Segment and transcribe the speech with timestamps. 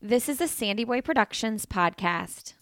[0.00, 2.52] This is a Sandy Boy Productions podcast.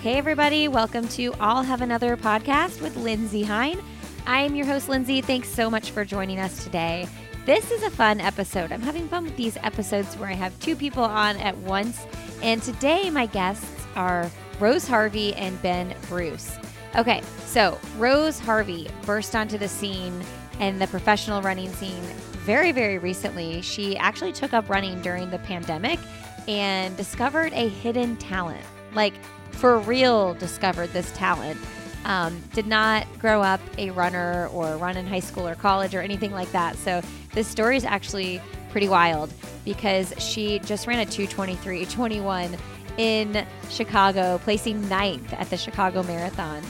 [0.00, 3.78] Hey, everybody, welcome to I'll Have Another podcast with Lindsey Hein.
[4.26, 5.20] I am your host, Lindsay.
[5.20, 7.06] Thanks so much for joining us today.
[7.46, 8.70] This is a fun episode.
[8.70, 12.06] I'm having fun with these episodes where I have two people on at once.
[12.42, 13.66] And today, my guests
[13.96, 16.58] are Rose Harvey and Ben Bruce.
[16.96, 20.22] Okay, so Rose Harvey burst onto the scene
[20.58, 22.02] and the professional running scene
[22.44, 23.62] very, very recently.
[23.62, 25.98] She actually took up running during the pandemic
[26.46, 28.64] and discovered a hidden talent.
[28.94, 29.14] Like,
[29.52, 31.58] for real discovered this talent.
[32.04, 36.00] Um, did not grow up a runner or run in high school or college or
[36.00, 36.76] anything like that.
[36.76, 37.02] So
[37.32, 39.32] this story is actually pretty wild
[39.64, 42.58] because she just ran a 223.21
[42.98, 46.62] in Chicago, placing ninth at the Chicago Marathon.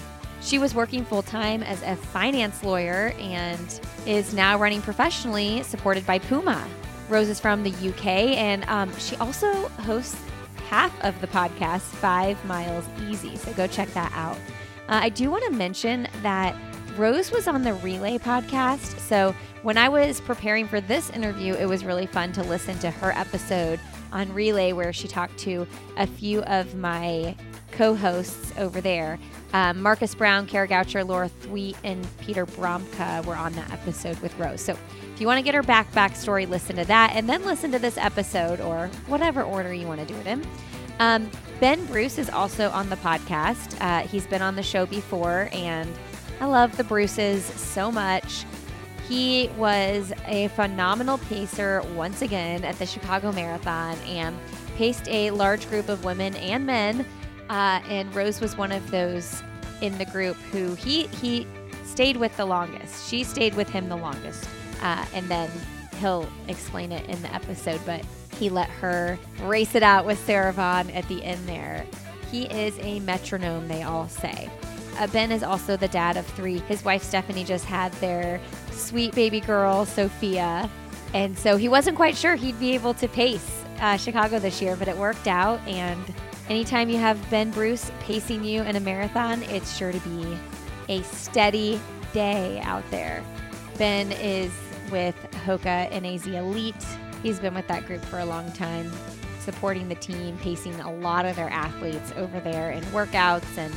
[0.43, 6.07] She was working full time as a finance lawyer and is now running professionally, supported
[6.07, 6.67] by Puma.
[7.09, 10.17] Rose is from the UK, and um, she also hosts
[10.69, 13.37] half of the podcast, Five Miles Easy.
[13.37, 14.37] So go check that out.
[14.89, 16.57] Uh, I do want to mention that
[17.01, 18.99] Rose was on the Relay podcast.
[18.99, 22.91] So when I was preparing for this interview, it was really fun to listen to
[22.91, 23.81] her episode
[24.13, 27.35] on Relay where she talked to a few of my
[27.73, 29.19] co hosts over there.
[29.55, 34.39] Um, Marcus Brown, Kara Goucher, Laura Thweatt, and Peter Bromka were on that episode with
[34.39, 34.61] Rose.
[34.61, 34.77] So
[35.15, 37.79] if you want to get her back backstory, listen to that and then listen to
[37.79, 40.47] this episode or whatever order you want to do it in.
[40.99, 43.81] Um, ben Bruce is also on the podcast.
[43.81, 45.91] Uh, he's been on the show before, and
[46.41, 48.47] I love the Bruces so much.
[49.07, 54.39] He was a phenomenal pacer once again at the Chicago Marathon and
[54.77, 57.05] paced a large group of women and men.
[57.51, 59.43] Uh, and Rose was one of those
[59.83, 61.47] in the group who he he
[61.85, 63.09] stayed with the longest.
[63.11, 64.49] She stayed with him the longest,
[64.81, 65.51] uh, and then
[65.99, 67.81] he'll explain it in the episode.
[67.85, 68.05] But
[68.39, 71.85] he let her race it out with Sara Vaughn at the end there.
[72.31, 74.49] He is a metronome, they all say.
[74.99, 76.59] Uh, ben is also the dad of three.
[76.61, 78.41] His wife Stephanie just had their
[78.71, 80.69] sweet baby girl, Sophia.
[81.15, 84.77] And so he wasn't quite sure he'd be able to pace uh, Chicago this year,
[84.77, 85.61] but it worked out.
[85.67, 86.03] And
[86.49, 90.39] anytime you have Ben Bruce pacing you in a marathon, it's sure to be
[90.89, 91.81] a steady
[92.13, 93.25] day out there.
[93.79, 94.53] Ben is
[94.91, 96.87] with Hoka and NAZ Elite.
[97.23, 98.91] He's been with that group for a long time,
[99.41, 103.57] supporting the team, pacing a lot of their athletes over there in workouts.
[103.57, 103.75] And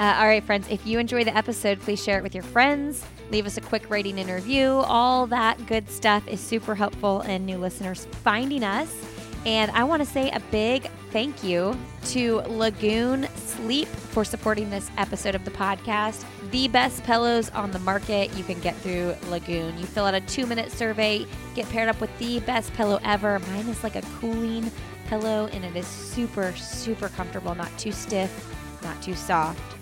[0.00, 3.04] uh, all right, friends, if you enjoy the episode, please share it with your friends.
[3.30, 4.82] Leave us a quick rating and review.
[4.86, 8.90] All that good stuff is super helpful in new listeners finding us.
[9.44, 14.90] And I want to say a big thank you to Lagoon Sleep for supporting this
[14.96, 16.24] episode of the podcast.
[16.50, 19.76] The best pillows on the market you can get through Lagoon.
[19.78, 23.38] You fill out a two minute survey, get paired up with the best pillow ever.
[23.38, 24.70] Mine is like a cooling
[25.08, 29.79] pillow, and it is super, super comfortable, not too stiff, not too soft.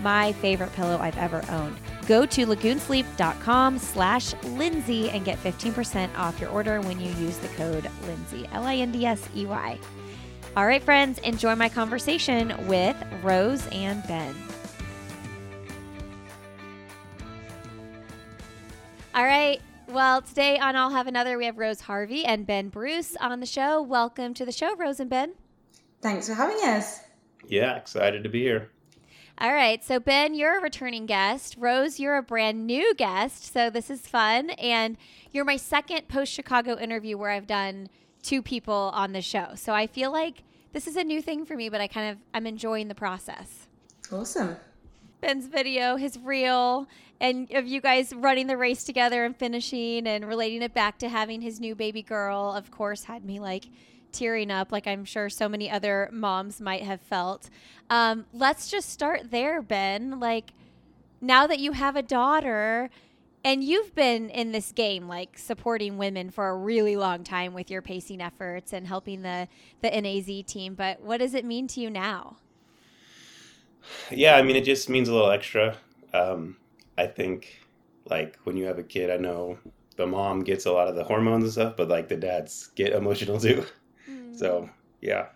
[0.00, 1.76] My favorite pillow I've ever owned.
[2.06, 7.48] Go to lagoonsleep.com slash Lindsey and get 15% off your order when you use the
[7.48, 9.78] code Lindsey, L I N D S E Y.
[10.56, 14.34] All right, friends, enjoy my conversation with Rose and Ben.
[19.14, 19.60] All right.
[19.88, 23.46] Well, today on I'll Have Another, we have Rose Harvey and Ben Bruce on the
[23.46, 23.82] show.
[23.82, 25.32] Welcome to the show, Rose and Ben.
[26.00, 27.00] Thanks for having us.
[27.48, 28.70] Yeah, excited to be here.
[29.40, 29.82] All right.
[29.82, 31.56] So, Ben, you're a returning guest.
[31.58, 33.50] Rose, you're a brand new guest.
[33.50, 34.50] So, this is fun.
[34.50, 34.98] And
[35.32, 37.88] you're my second post Chicago interview where I've done
[38.22, 39.52] two people on the show.
[39.54, 40.42] So, I feel like
[40.72, 43.66] this is a new thing for me, but I kind of I'm enjoying the process.
[44.12, 44.56] Awesome.
[45.22, 46.86] Ben's video, his reel,
[47.18, 51.08] and of you guys running the race together and finishing and relating it back to
[51.08, 53.66] having his new baby girl, of course, had me like
[54.12, 57.50] tearing up, like I'm sure so many other moms might have felt.
[57.88, 60.20] Um, let's just start there, Ben.
[60.20, 60.52] Like,
[61.20, 62.90] now that you have a daughter,
[63.44, 67.70] and you've been in this game, like supporting women for a really long time with
[67.70, 69.48] your pacing efforts and helping the
[69.80, 70.74] the NAZ team.
[70.74, 72.36] But what does it mean to you now?
[74.10, 75.76] Yeah, I mean, it just means a little extra.
[76.12, 76.56] Um,
[76.98, 77.64] I think,
[78.06, 79.58] like when you have a kid, I know
[79.96, 82.92] the mom gets a lot of the hormones and stuff, but like the dads get
[82.94, 83.64] emotional too.
[84.40, 84.70] So
[85.02, 85.26] yeah,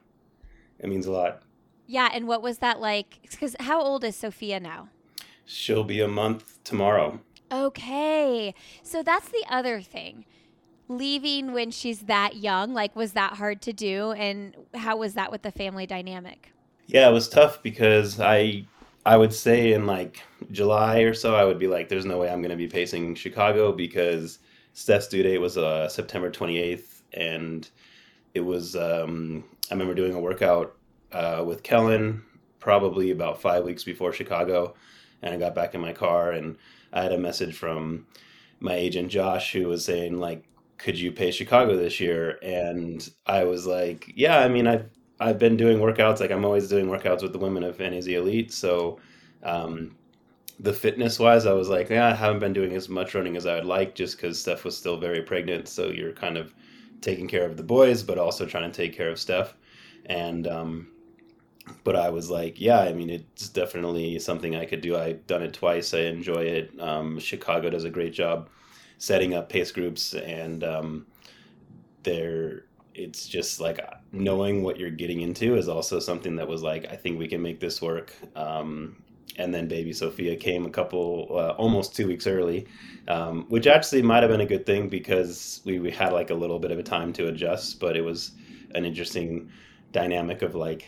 [0.78, 1.42] it means a lot.
[1.86, 3.18] Yeah, and what was that like?
[3.30, 4.88] Because how old is Sophia now?
[5.44, 7.20] She'll be a month tomorrow.
[7.52, 10.24] Okay, so that's the other thing.
[10.88, 14.12] leaving when she's that young, like, was that hard to do?
[14.12, 16.52] And how was that with the family dynamic?
[16.86, 18.64] Yeah, it was tough because I
[19.04, 22.30] I would say in like July or so, I would be like, "There's no way
[22.30, 24.38] I'm going to be pacing Chicago because
[24.72, 27.68] Steph's due date was uh, September 28th, and
[28.34, 28.76] it was.
[28.76, 30.76] Um, I remember doing a workout
[31.12, 32.22] uh, with Kellyn
[32.60, 34.74] probably about five weeks before Chicago,
[35.22, 36.56] and I got back in my car and
[36.92, 38.06] I had a message from
[38.60, 40.44] my agent Josh who was saying like,
[40.78, 44.88] "Could you pay Chicago this year?" And I was like, "Yeah, I mean, I've
[45.20, 46.20] I've been doing workouts.
[46.20, 48.52] Like I'm always doing workouts with the women of NAZ Elite.
[48.52, 48.98] So
[49.42, 49.96] um,
[50.60, 53.46] the fitness wise, I was like, yeah, I haven't been doing as much running as
[53.46, 55.68] I would like, just because Steph was still very pregnant.
[55.68, 56.54] So you're kind of
[57.04, 59.54] taking care of the boys, but also trying to take care of Steph.
[60.06, 60.88] And um,
[61.84, 64.96] but I was like, yeah, I mean, it's definitely something I could do.
[64.96, 65.94] I've done it twice.
[65.94, 66.80] I enjoy it.
[66.80, 68.48] Um, Chicago does a great job
[68.98, 71.06] setting up pace groups, and um,
[72.02, 72.64] they're
[72.94, 73.80] it's just like
[74.12, 77.42] knowing what you're getting into is also something that was like I think we can
[77.42, 78.14] make this work.
[78.36, 79.02] Um,
[79.36, 82.66] and then baby Sophia came a couple uh, almost two weeks early,
[83.08, 86.34] um, which actually might have been a good thing because we, we had like a
[86.34, 88.32] little bit of a time to adjust, but it was
[88.74, 89.50] an interesting
[89.92, 90.86] dynamic of like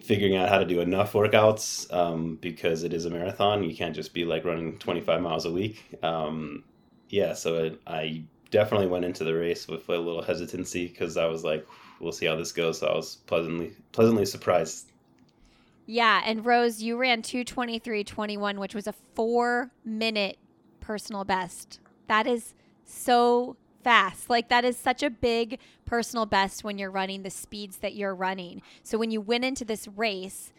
[0.00, 3.64] figuring out how to do enough workouts um, because it is a marathon.
[3.64, 5.84] You can't just be like running 25 miles a week.
[6.02, 6.64] Um,
[7.08, 11.26] yeah, so it, I definitely went into the race with a little hesitancy because I
[11.26, 11.66] was like,
[12.00, 12.78] we'll see how this goes.
[12.78, 14.92] So I was pleasantly pleasantly surprised.
[15.90, 20.36] Yeah, and Rose, you ran 223.21, which was a 4 minute
[20.80, 21.80] personal best.
[22.08, 22.52] That is
[22.84, 24.28] so fast.
[24.28, 28.14] Like that is such a big personal best when you're running the speeds that you're
[28.14, 28.60] running.
[28.82, 30.52] So when you went into this race,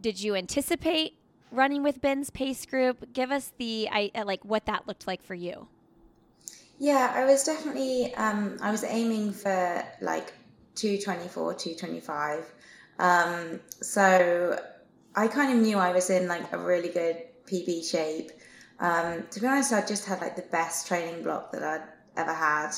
[0.00, 1.14] did you anticipate
[1.52, 3.12] running with Ben's pace group?
[3.12, 5.68] Give us the I like what that looked like for you.
[6.80, 10.32] Yeah, I was definitely um, I was aiming for like
[10.74, 12.52] 224, 225.
[12.98, 14.58] Um, so
[15.14, 18.30] I kind of knew I was in like a really good PB shape.
[18.80, 21.82] Um, to be honest, I just had like the best training block that I'd
[22.16, 22.70] ever had.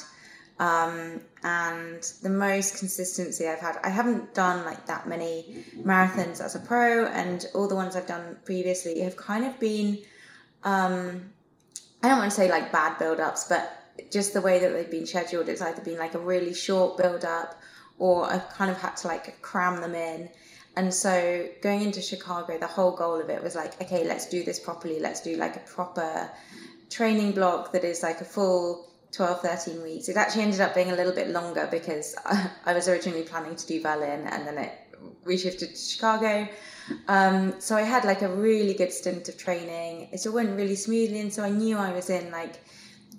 [0.59, 3.79] Um, and the most consistency I've had.
[3.83, 8.07] I haven't done like that many marathons as a pro, and all the ones I've
[8.07, 9.99] done previously have kind of been,
[10.63, 11.31] um,
[12.03, 14.91] I don't want to say like bad build ups, but just the way that they've
[14.91, 17.61] been scheduled, it's either been like a really short build up
[17.99, 20.29] or I've kind of had to like cram them in.
[20.77, 24.43] And so going into Chicago, the whole goal of it was like, okay, let's do
[24.43, 24.99] this properly.
[24.99, 26.31] Let's do like a proper
[26.91, 30.09] training block that is like a full 12, 13 weeks.
[30.09, 32.17] It actually ended up being a little bit longer because
[32.67, 34.73] I, was originally planning to do Berlin and then it
[35.25, 36.49] we shifted to Chicago.
[37.09, 40.09] Um, so I had like a really good stint of training.
[40.13, 42.61] It all went really smoothly, and so I knew I was in like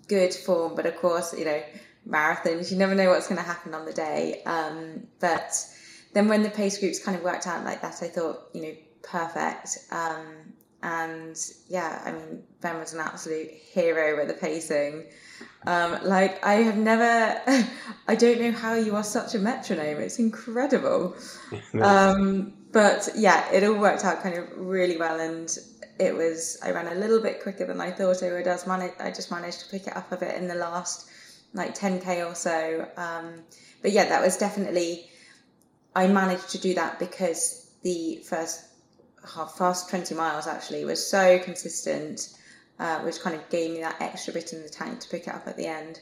[0.08, 1.62] good form, but of course, you know,
[2.08, 4.44] marathons, you never know what's going to happen on the day.
[4.46, 5.54] Um, but
[6.16, 8.74] then when the pace groups kind of worked out like that, I thought, you know,
[9.04, 9.80] perfect.
[9.92, 10.26] Um,
[10.82, 15.08] and yeah, I mean, Ben was an absolute hero with the pacing.
[15.68, 17.42] Um, like I have never,
[18.08, 20.00] I don't know how you are such a metronome.
[20.00, 21.18] It's incredible.
[21.82, 25.54] um, but yeah, it all worked out kind of really well, and
[26.00, 28.48] it was I ran a little bit quicker than I thought I would.
[28.48, 31.10] I, was managed, I just managed to pick it up a bit in the last
[31.54, 32.88] like 10k or so.
[32.96, 33.44] Um,
[33.82, 35.10] but yeah, that was definitely
[35.96, 38.66] I managed to do that because the first
[39.34, 42.38] half fast 20 miles actually was so consistent,
[42.80, 45.34] uh, which kind of gave me that extra bit in the tank to pick it
[45.34, 46.02] up at the end.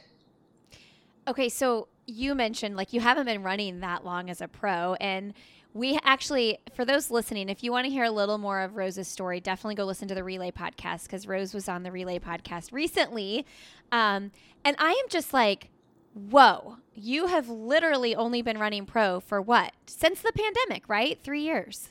[1.28, 5.34] Okay, so you mentioned like you haven't been running that long as a pro and
[5.74, 9.08] we actually, for those listening, if you want to hear a little more of Rose's
[9.08, 12.72] story, definitely go listen to the Relay podcast because Rose was on the Relay podcast
[12.72, 13.46] recently.
[13.92, 14.32] Um,
[14.64, 15.70] and I am just like,
[16.14, 19.74] whoa, you have literally only been running pro for what?
[19.86, 21.20] Since the pandemic, right?
[21.24, 21.90] Three years.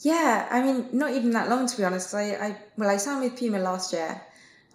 [0.00, 2.14] Yeah, I mean, not even that long to be honest.
[2.14, 4.20] I, I well, I signed with Puma last year.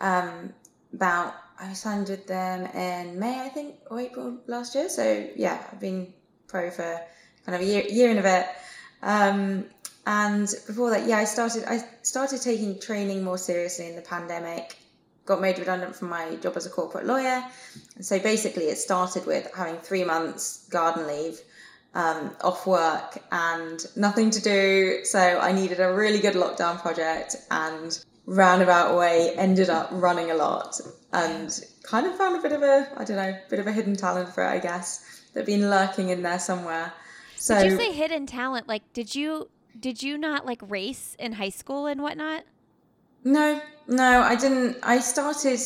[0.02, 0.54] Um,
[0.94, 4.90] about I signed with them in May, I think, or April last year.
[4.90, 6.14] So yeah, I've been
[6.48, 7.02] pro for
[7.46, 8.48] kind of a year, year and a bit.
[9.02, 9.66] Um,
[10.06, 14.78] and before that, yeah, I started I started taking training more seriously in the pandemic.
[15.26, 17.44] Got made redundant from my job as a corporate lawyer,
[17.96, 21.40] and so basically, it started with having three months garden leave,
[21.94, 25.00] um, off work, and nothing to do.
[25.06, 30.36] So I needed a really good lockdown project, and roundabout way ended up running a
[30.36, 30.80] lot,
[31.14, 33.96] and kind of found a bit of a I don't know, bit of a hidden
[33.96, 36.92] talent for it, I guess, that been lurking in there somewhere.
[37.38, 38.68] So did you say hidden talent?
[38.68, 39.50] Like, did you
[39.80, 42.44] did you not like race in high school and whatnot?
[43.24, 44.78] No, no, I didn't.
[44.84, 45.60] I started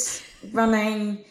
[0.51, 1.25] running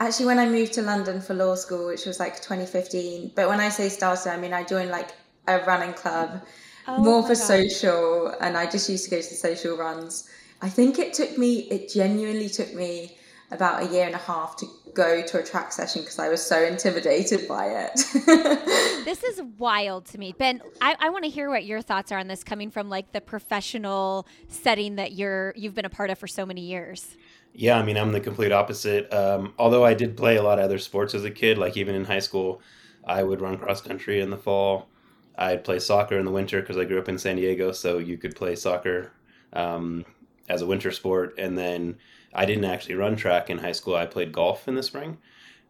[0.00, 3.32] actually when I moved to London for law school, which was like 2015.
[3.36, 5.10] But when I say started, I mean I joined like
[5.46, 6.42] a running club,
[6.86, 7.36] Oh more for gosh.
[7.36, 10.28] social, and I just used to go to the social runs.
[10.60, 13.18] I think it took me, it genuinely took me
[13.52, 16.44] about a year and a half to go to a track session because I was
[16.44, 18.78] so intimidated by it.
[19.02, 20.32] This is wild to me.
[20.32, 23.10] Ben, I, I want to hear what your thoughts are on this coming from like
[23.10, 27.16] the professional setting that you're you've been a part of for so many years.
[27.52, 29.12] Yeah, I mean, I'm the complete opposite.
[29.12, 31.96] Um, although I did play a lot of other sports as a kid, like even
[31.96, 32.62] in high school,
[33.04, 34.88] I would run cross country in the fall.
[35.36, 38.16] I'd play soccer in the winter because I grew up in San Diego, so you
[38.18, 39.12] could play soccer
[39.52, 40.04] um,
[40.48, 41.34] as a winter sport.
[41.38, 41.96] And then
[42.34, 43.96] I didn't actually run track in high school.
[43.96, 45.18] I played golf in the spring.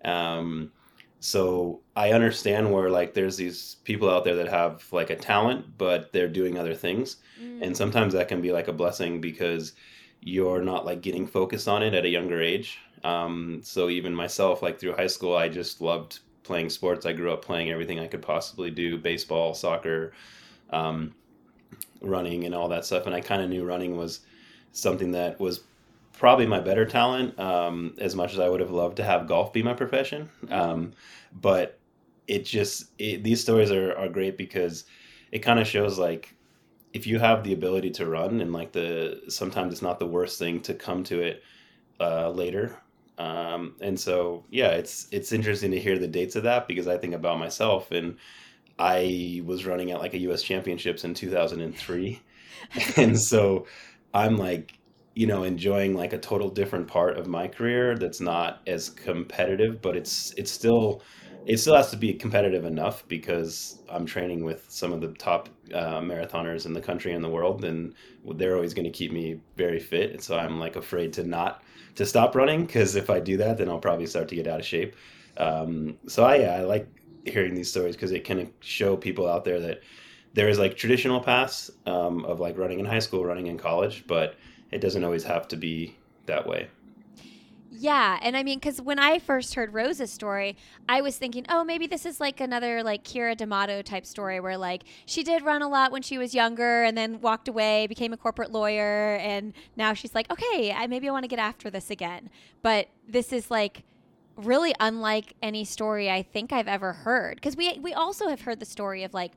[0.04, 0.73] Um,
[1.21, 5.78] so I understand where like there's these people out there that have like a talent,
[5.78, 7.19] but they're doing other things.
[7.62, 9.73] And sometimes that can be like a blessing because
[10.21, 12.78] you're not like getting focused on it at a younger age.
[13.04, 17.07] Um, so even myself like through high school i just loved playing sports.
[17.07, 20.12] I grew up playing everything i could possibly do baseball soccer
[20.71, 21.14] um,
[22.00, 23.07] running and all that stuff.
[23.07, 24.21] And i kind of knew running was
[24.73, 25.61] something that was
[26.22, 29.52] probably my better talent um, as much as i would have loved to have golf
[29.52, 30.30] be my profession.
[30.50, 30.92] Um,
[31.32, 31.80] but
[32.28, 34.84] it just it, these stories are, are great because
[35.32, 36.36] it kind of shows like
[36.92, 40.38] if you have the ability to run and like the sometimes it's not the worst
[40.38, 41.42] thing to come to it
[41.98, 42.76] uh, later.
[43.18, 46.96] Um, and so yeah it's it's interesting to hear the dates of that because i
[46.96, 48.16] think about myself and
[48.78, 52.20] i was running at like a us championships in 2003
[52.96, 53.66] and so
[54.14, 54.78] i'm like
[55.14, 59.83] you know enjoying like a total different part of my career that's not as competitive
[59.83, 61.02] but it's it's still
[61.47, 65.49] it still has to be competitive enough because I'm training with some of the top
[65.75, 67.95] uh, marathoners in the country and the world, and
[68.37, 70.12] they're always going to keep me very fit.
[70.12, 71.62] And so I'm like afraid to not
[71.97, 74.61] to stop running because if I do that, then I'll probably start to get out
[74.61, 74.95] of shape.
[75.37, 76.87] Um, so I, yeah, I like
[77.25, 79.83] hearing these stories because it can show people out there that
[80.35, 84.04] there is like traditional paths um, of like running in high school, running in college,
[84.07, 84.37] but
[84.72, 86.68] it doesn't always have to be that way.
[87.74, 90.56] Yeah, and I mean, because when I first heard Rose's story,
[90.88, 94.58] I was thinking, oh, maybe this is like another like Keira D'Amato type story where
[94.58, 98.12] like she did run a lot when she was younger and then walked away, became
[98.12, 101.70] a corporate lawyer, and now she's like, okay, I maybe I want to get after
[101.70, 102.28] this again.
[102.62, 103.84] But this is like
[104.36, 108.60] really unlike any story I think I've ever heard because we we also have heard
[108.60, 109.32] the story of like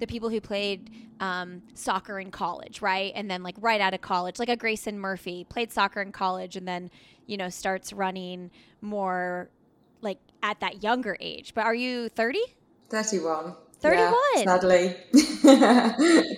[0.00, 0.90] the people who played
[1.20, 3.12] um, soccer in college, right?
[3.14, 6.56] And then like right out of college, like a Grayson Murphy played soccer in college
[6.56, 6.90] and then
[7.26, 9.50] you know starts running more
[10.00, 11.54] like at that younger age.
[11.54, 12.40] But are you 30?
[12.88, 13.54] 31.
[13.80, 14.14] 31.
[14.34, 14.96] Yeah, sadly.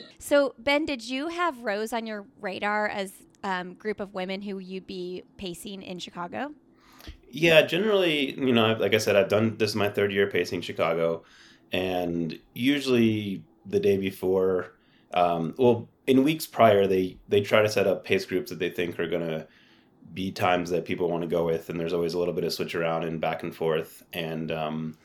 [0.22, 4.60] So Ben, did you have Rose on your radar as um, group of women who
[4.60, 6.54] you'd be pacing in Chicago?
[7.28, 10.60] Yeah, generally, you know, like I said, I've done this is my third year pacing
[10.60, 11.24] Chicago,
[11.72, 14.74] and usually the day before,
[15.14, 18.70] um, well, in weeks prior, they they try to set up pace groups that they
[18.70, 19.46] think are gonna
[20.14, 22.52] be times that people want to go with, and there's always a little bit of
[22.52, 24.02] switch around and back and forth.
[24.12, 24.98] And um,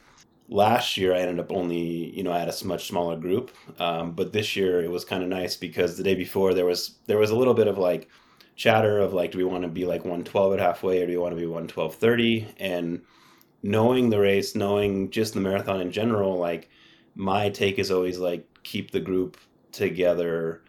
[0.49, 4.11] last year, I ended up only, you know, I had a much smaller group, um,
[4.11, 7.17] but this year it was kind of nice because the day before there was there
[7.17, 8.09] was a little bit of like
[8.57, 11.17] chatter of like, do we want to be like 112 at halfway or do we
[11.17, 12.47] want to be 112.30?
[12.59, 13.01] And
[13.63, 16.69] knowing the race, knowing just the marathon in general, like
[17.17, 19.37] my take is always like keep the group
[19.71, 20.61] together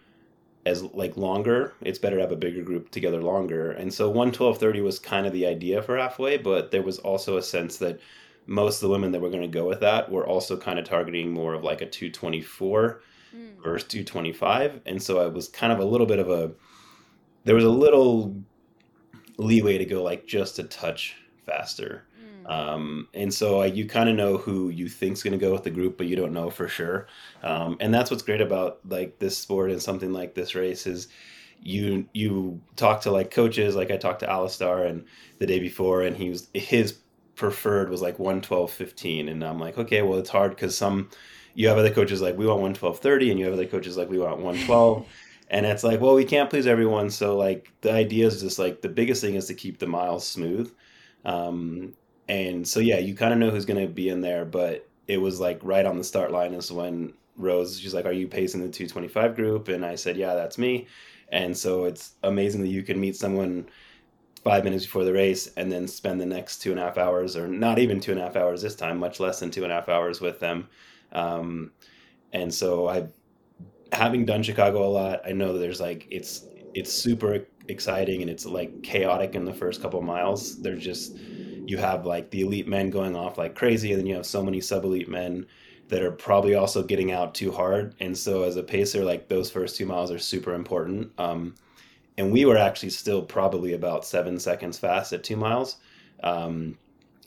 [0.65, 1.73] as like longer.
[1.81, 3.71] It's better to have a bigger group together longer.
[3.71, 7.43] And so 112.30 was kind of the idea for halfway, but there was also a
[7.43, 7.99] sense that
[8.47, 10.85] most of the women that were going to go with that were also kind of
[10.85, 13.01] targeting more of like a 224
[13.31, 13.61] hmm.
[13.63, 14.81] versus 225.
[14.87, 16.51] And so I was kind of a little bit of a
[17.45, 18.35] there was a little
[19.37, 21.15] leeway to go like just a touch
[21.45, 22.05] faster.
[22.49, 25.63] Um, and so uh, you kind of know who you think's going to go with
[25.63, 27.07] the group, but you don't know for sure.
[27.43, 31.07] Um, and that's what's great about like this sport and something like this race is
[31.61, 33.75] you you talk to like coaches.
[33.75, 35.05] Like I talked to Alistair and
[35.37, 36.97] the day before, and he was his
[37.39, 41.09] preferred was like 112.15 and i'm like okay well it's hard because some
[41.53, 44.19] you have other coaches like we want 112.30 and you have other coaches like we
[44.19, 45.07] want 112
[45.49, 48.81] and it's like well we can't please everyone so like the idea is just like
[48.81, 50.69] the biggest thing is to keep the miles smooth
[51.23, 51.93] um,
[52.29, 55.17] and so yeah you kind of know who's going to be in there but it
[55.17, 58.61] was like right on the start line is when rose she's like are you pacing
[58.61, 59.67] the 225 group?
[59.67, 60.87] And i said yeah that's me.
[61.31, 63.67] And so it's amazing that you can meet someone
[64.43, 67.35] five minutes before the race and then spend the next two and a half hours
[67.35, 69.71] or not even two and a half hours this time much less than two and
[69.71, 70.67] a half hours with them.
[71.11, 71.71] Um,
[72.31, 73.07] and so i
[73.91, 76.45] having done chicago a lot i know that there's like it's
[76.75, 80.61] it's super exciting and it's like chaotic in the first couple miles.
[80.61, 81.17] They're just
[81.69, 84.43] you have like the elite men going off like crazy, and then you have so
[84.43, 85.45] many sub elite men
[85.89, 87.95] that are probably also getting out too hard.
[87.99, 91.11] And so as a pacer, like those first two miles are super important.
[91.17, 91.55] Um,
[92.17, 95.77] and we were actually still probably about seven seconds fast at two miles.
[96.23, 96.77] Um,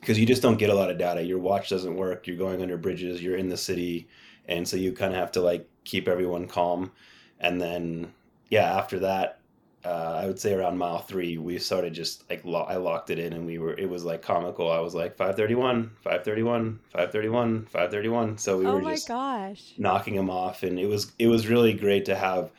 [0.01, 1.23] because you just don't get a lot of data.
[1.23, 2.27] Your watch doesn't work.
[2.27, 3.23] You're going under bridges.
[3.23, 4.09] You're in the city,
[4.49, 6.91] and so you kind of have to like keep everyone calm.
[7.39, 8.13] And then,
[8.51, 9.39] yeah, after that,
[9.85, 13.19] uh, I would say around mile three, we started just like lo- I locked it
[13.19, 14.71] in, and we were it was like comical.
[14.71, 18.39] I was like five thirty one, five thirty one, five thirty one, five thirty one.
[18.39, 19.75] So we oh were my just gosh.
[19.79, 22.53] knocking them off, and it was it was really great to have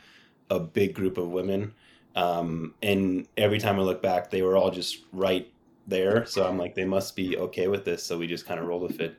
[0.50, 1.74] a big group of women.
[2.14, 5.50] Um, and every time I look back, they were all just right
[5.86, 6.26] there.
[6.26, 8.04] So I'm like, they must be okay with this.
[8.04, 9.16] So we just kind of rolled with it.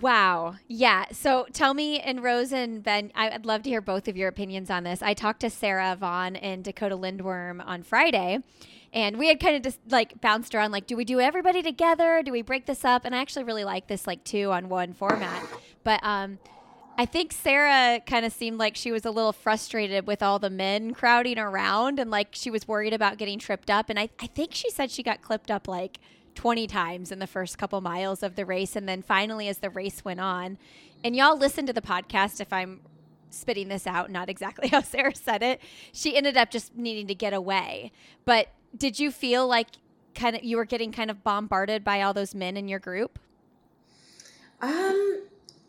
[0.00, 0.56] Wow.
[0.66, 1.06] Yeah.
[1.12, 4.70] So tell me, and Rose and Ben, I'd love to hear both of your opinions
[4.70, 5.02] on this.
[5.02, 8.38] I talked to Sara Vaughn and Dakota Lindwurm on Friday,
[8.92, 12.22] and we had kind of just like bounced around like, do we do everybody together?
[12.24, 13.04] Do we break this up?
[13.04, 15.42] And I actually really like this like two on one format.
[15.84, 16.38] But um,
[16.98, 20.50] I think Sara kind of seemed like she was a little frustrated with all the
[20.50, 23.90] men crowding around and like she was worried about getting tripped up.
[23.90, 25.98] And I, I think she said she got clipped up like
[26.40, 28.74] 20 times in the first couple miles of the race.
[28.74, 30.56] And then finally, as the race went on,
[31.04, 32.80] and y'all listen to the podcast if I'm
[33.28, 35.60] spitting this out, not exactly how Sara said it,
[35.92, 37.92] she ended up just needing to get away.
[38.24, 39.66] But did you feel like
[40.14, 43.18] kind of you were getting kind of bombarded by all those men in your group?
[44.62, 45.24] Um,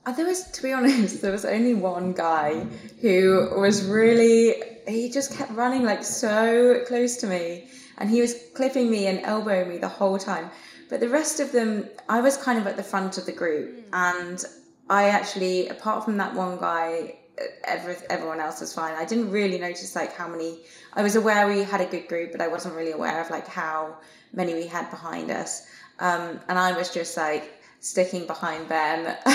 [0.06, 2.66] uh, there was, to be honest, there was only one guy
[3.02, 4.54] who was really,
[4.88, 7.68] he just kept running like so close to me
[7.98, 10.50] and he was clipping me and elbowing me the whole time.
[10.90, 13.88] But the rest of them, I was kind of at the front of the group
[13.94, 14.44] and
[14.90, 17.18] I actually, apart from that one guy,
[17.64, 18.96] every, everyone else was fine.
[18.96, 20.60] I didn't really notice like how many,
[20.94, 23.48] I was aware we had a good group, but I wasn't really aware of like
[23.48, 23.98] how
[24.34, 25.66] many we had behind us.
[26.00, 29.18] Um, and I was just like, sticking behind Ben,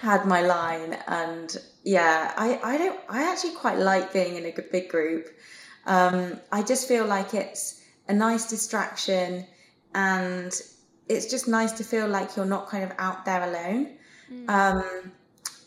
[0.00, 4.52] had my line, and yeah, I, I don't I actually quite like being in a
[4.72, 5.28] big group.
[5.84, 7.75] Um, I just feel like it's
[8.08, 9.46] a nice distraction,
[9.94, 10.52] and
[11.08, 13.96] it's just nice to feel like you're not kind of out there alone.
[14.32, 14.48] Mm.
[14.48, 15.12] Um,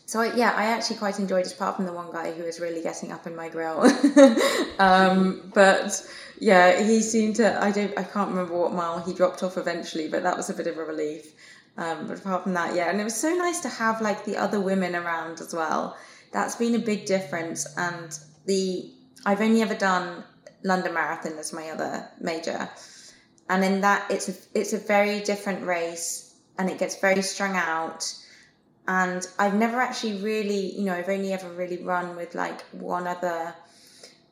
[0.06, 2.58] so I, yeah, I actually quite enjoyed it, apart from the one guy who was
[2.58, 3.80] really getting up in my grill.
[4.80, 6.04] um, but
[6.40, 7.62] yeah, he seemed to.
[7.62, 7.96] I don't.
[7.96, 10.78] I can't remember what mile he dropped off eventually, but that was a bit of
[10.78, 11.32] a relief.
[11.76, 14.36] Um, but apart from that, yeah, and it was so nice to have like the
[14.36, 15.96] other women around as well.
[16.32, 17.66] That's been a big difference.
[17.76, 18.90] And the
[19.24, 20.24] I've only ever done
[20.62, 22.68] London Marathon as my other major,
[23.48, 27.56] and in that it's a, it's a very different race, and it gets very strung
[27.56, 28.12] out.
[28.88, 33.06] And I've never actually really, you know, I've only ever really run with like one
[33.06, 33.54] other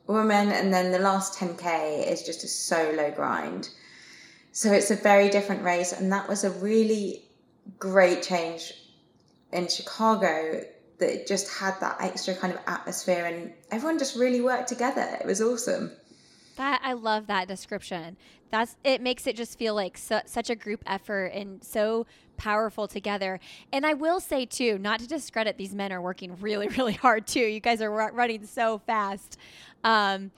[0.07, 3.69] woman, and then the last 10k is just a solo grind.
[4.51, 7.25] So it's a very different race, and that was a really
[7.77, 8.73] great change
[9.51, 10.63] in Chicago
[10.99, 15.17] that just had that extra kind of atmosphere and everyone just really worked together.
[15.19, 15.91] It was awesome.
[16.59, 18.17] That I love that description.
[18.51, 22.85] That's it makes it just feel like su- such a group effort and so powerful
[22.85, 23.39] together.
[23.71, 27.27] And I will say too, not to discredit these men are working really really hard
[27.27, 27.39] too.
[27.39, 29.37] You guys are r- running so fast.
[29.85, 30.31] Um,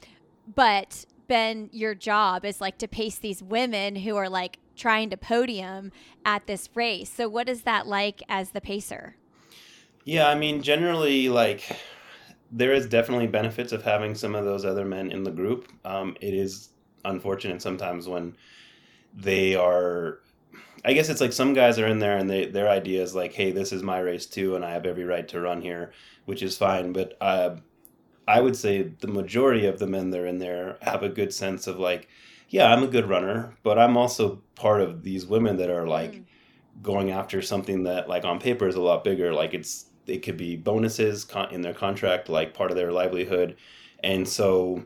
[0.53, 5.17] but Ben, your job is like to pace these women who are like trying to
[5.17, 5.91] podium
[6.23, 7.09] at this race.
[7.09, 9.15] So, what is that like as the pacer?
[10.05, 11.77] Yeah, I mean, generally, like,
[12.51, 15.71] there is definitely benefits of having some of those other men in the group.
[15.85, 16.69] Um, it is
[17.05, 18.35] unfortunate sometimes when
[19.13, 20.19] they are.
[20.83, 23.33] I guess it's like some guys are in there and they their idea is like,
[23.33, 25.93] hey, this is my race too, and I have every right to run here,
[26.25, 26.91] which is fine.
[26.91, 27.57] But uh,
[28.27, 31.33] I would say the majority of the men that are in there have a good
[31.33, 32.07] sense of like,
[32.49, 36.13] yeah, I'm a good runner, but I'm also part of these women that are like
[36.13, 36.23] mm.
[36.81, 39.33] going after something that like on paper is a lot bigger.
[39.33, 43.55] Like it's it could be bonuses in their contract, like part of their livelihood,
[44.03, 44.83] and so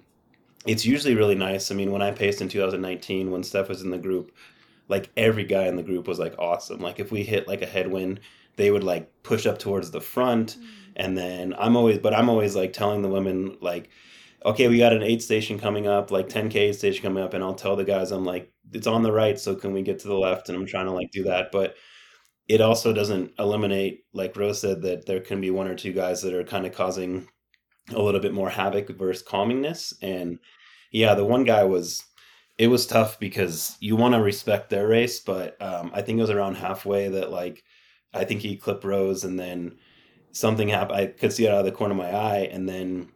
[0.65, 1.71] it's usually really nice.
[1.71, 4.31] I mean, when I paced in 2019, when Steph was in the group,
[4.87, 6.79] like every guy in the group was like awesome.
[6.79, 8.19] Like if we hit like a headwind,
[8.55, 10.65] they would like push up towards the front, mm.
[10.95, 13.89] and then I'm always, but I'm always like telling the women like
[14.45, 17.55] okay, we got an eight station coming up, like 10K station coming up, and I'll
[17.55, 20.17] tell the guys, I'm like, it's on the right, so can we get to the
[20.17, 20.47] left?
[20.47, 21.51] And I'm trying to like do that.
[21.51, 21.75] But
[22.47, 26.21] it also doesn't eliminate, like Rose said, that there can be one or two guys
[26.21, 27.27] that are kind of causing
[27.93, 29.93] a little bit more havoc versus calmingness.
[30.01, 30.39] And
[30.91, 32.03] yeah, the one guy was
[32.57, 36.21] it was tough because you want to respect their race, but um, I think it
[36.21, 37.63] was around halfway that like
[38.13, 39.77] I think he clipped Rose and then
[40.31, 40.99] something happened.
[40.99, 43.09] I could see it out of the corner of my eye, and then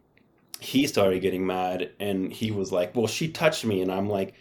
[0.60, 4.34] he started getting mad and he was like, "Well, she touched me," and I'm like,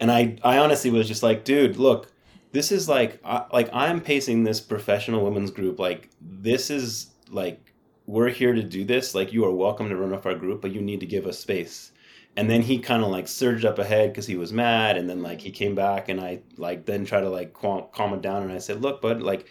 [0.00, 2.12] and I I honestly was just like, dude, look,
[2.52, 5.78] this is like I, like I'm pacing this professional women's group.
[5.78, 7.72] Like this is like
[8.06, 9.14] we're here to do this.
[9.14, 11.38] Like you are welcome to run off our group, but you need to give us
[11.38, 11.92] space.
[12.36, 15.22] And then he kind of like surged up ahead because he was mad, and then
[15.22, 18.42] like he came back, and I like then try to like calm, calm it down,
[18.42, 19.48] and I said, look, bud, like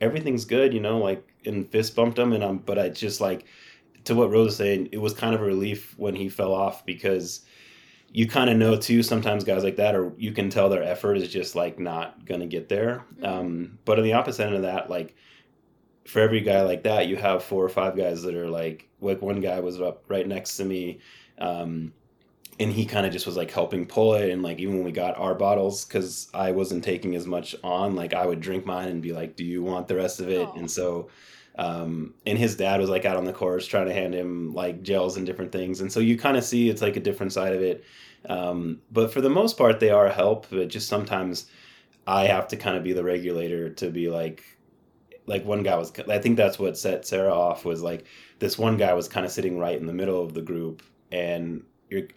[0.00, 3.46] everything's good, you know, like and fist bumped him, and I'm but I just like
[4.04, 6.86] to what Rose was saying, it was kind of a relief when he fell off
[6.86, 7.44] because
[8.10, 11.16] you kind of know too sometimes guys like that or you can tell their effort
[11.16, 13.24] is just like not gonna get there mm-hmm.
[13.24, 15.14] um, but on the opposite end of that like
[16.06, 19.20] for every guy like that you have four or five guys that are like like
[19.20, 20.98] one guy was up right next to me
[21.38, 21.92] um,
[22.58, 24.92] and he kind of just was like helping pull it and like even when we
[24.92, 28.88] got our bottles because i wasn't taking as much on like i would drink mine
[28.88, 30.54] and be like do you want the rest of it oh.
[30.56, 31.08] and so
[31.58, 34.82] um, and his dad was like out on the course trying to hand him like
[34.82, 35.80] gels and different things.
[35.80, 37.84] And so you kind of see it's like a different side of it.
[38.28, 40.46] Um, but for the most part, they are a help.
[40.50, 41.46] But just sometimes
[42.06, 44.44] I have to kind of be the regulator to be like,
[45.26, 48.06] like one guy was, I think that's what set Sara off was like
[48.38, 50.82] this one guy was kind of sitting right in the middle of the group.
[51.10, 51.64] And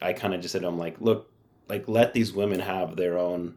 [0.04, 1.32] I kind of just said, I'm like, look,
[1.68, 3.56] like let these women have their own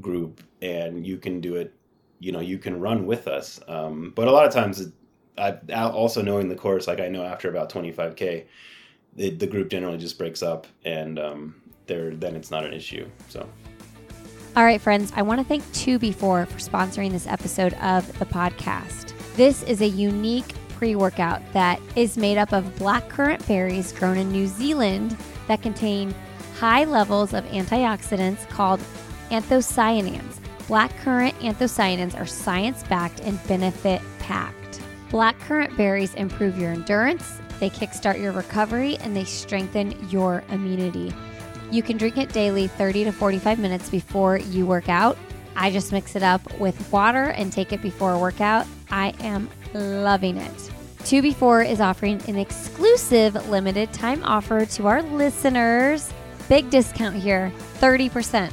[0.00, 1.72] group and you can do it
[2.18, 4.90] you know you can run with us um, but a lot of times
[5.38, 8.44] I also knowing the course, like I know after about 25k,
[9.14, 13.08] the, the group generally just breaks up, and um, there then it's not an issue.
[13.28, 13.48] So.
[14.56, 19.12] All right, friends, I want to thank 2Before for sponsoring this episode of the podcast.
[19.36, 24.16] This is a unique pre workout that is made up of black currant berries grown
[24.16, 26.14] in New Zealand that contain
[26.58, 28.80] high levels of antioxidants called
[29.30, 30.38] anthocyanins.
[30.68, 34.80] Black currant anthocyanins are science backed and benefit packed.
[35.10, 41.14] Black currant berries improve your endurance, they kickstart your recovery, and they strengthen your immunity.
[41.70, 45.16] You can drink it daily 30 to 45 minutes before you work out.
[45.56, 48.66] I just mix it up with water and take it before a workout.
[48.90, 50.70] I am loving it.
[50.98, 56.12] 2Before is offering an exclusive limited time offer to our listeners.
[56.48, 58.52] Big discount here 30%.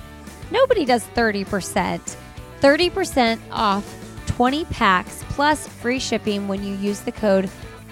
[0.52, 2.16] Nobody does 30%.
[2.62, 4.03] 30% off
[4.36, 7.50] 20 packs plus free shipping when you use the code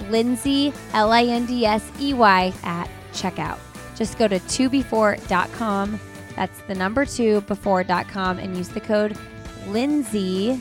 [0.10, 3.60] Lindsey, L I N D S E Y, at checkout.
[3.96, 6.00] Just go to 2before.com.
[6.36, 9.16] That's the number two before.com and use the code
[9.68, 10.60] Lindsey.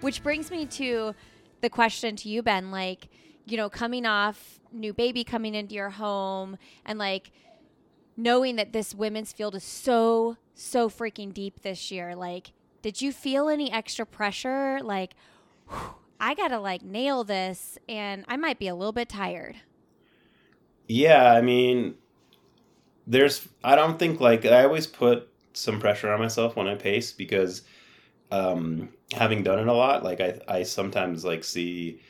[0.00, 1.14] Which brings me to
[1.60, 2.70] the question to you, Ben.
[2.70, 3.08] Like,
[3.44, 7.30] you know, coming off new baby coming into your home and like
[8.18, 12.16] knowing that this women's field is so so freaking deep this year.
[12.16, 12.52] Like,
[12.82, 14.80] did you feel any extra pressure?
[14.82, 15.12] Like,
[15.68, 19.56] whew, I got to like nail this and I might be a little bit tired.
[20.88, 21.94] Yeah, I mean,
[23.06, 27.12] there's, I don't think like, I always put some pressure on myself when I pace
[27.12, 27.62] because
[28.32, 32.00] um, having done it a lot, like, I, I sometimes like see,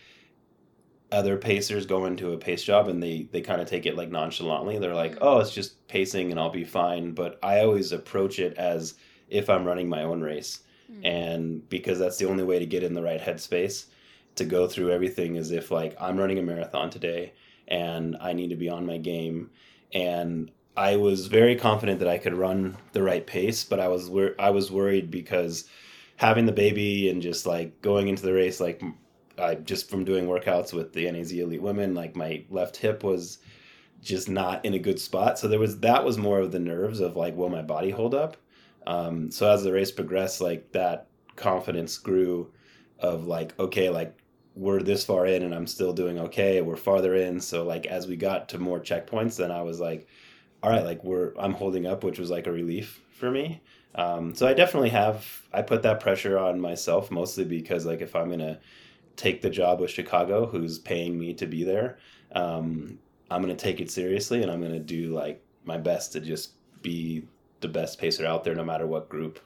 [1.11, 4.11] other pacers go into a pace job and they they kind of take it like
[4.11, 4.79] nonchalantly.
[4.79, 7.13] They're like oh it's just pacing and i'll be fine.
[7.13, 8.95] But i always approach it as
[9.29, 10.61] if i'm running my own race.
[10.91, 11.05] Mm.
[11.05, 13.87] and because that's the only way to get in the right headspace
[14.37, 17.35] to go through everything as if like i'm running a marathon today
[17.67, 19.51] and i need to be on my game.
[19.93, 24.09] And i was very confident that i could run the right pace but i was
[24.09, 25.65] wor- i was worried because
[26.17, 28.83] having the baby and just like going into the race like
[29.39, 33.39] I just from doing workouts with the NAZ Elite Women, like my left hip was
[34.01, 35.39] just not in a good spot.
[35.39, 38.15] So there was that was more of the nerves of like, will my body hold
[38.15, 38.37] up?
[38.87, 42.51] Um, so as the race progressed, like that confidence grew
[42.99, 44.17] of like, okay, like
[44.55, 46.61] we're this far in and I'm still doing okay.
[46.61, 47.41] We're farther in.
[47.41, 50.09] So like as we got to more checkpoints, then I was like,
[50.63, 53.61] all right, like we're I'm holding up, which was like a relief for me.
[53.95, 58.15] Um, so I definitely have I put that pressure on myself mostly because like if
[58.15, 58.59] I'm gonna
[59.19, 61.99] take the job with Chicago, who's paying me to be there,
[62.33, 62.99] um,
[63.31, 67.27] I'm gonna take it seriously and I'm gonna do like my best to just be
[67.61, 69.41] the best pacer out there, no matter what group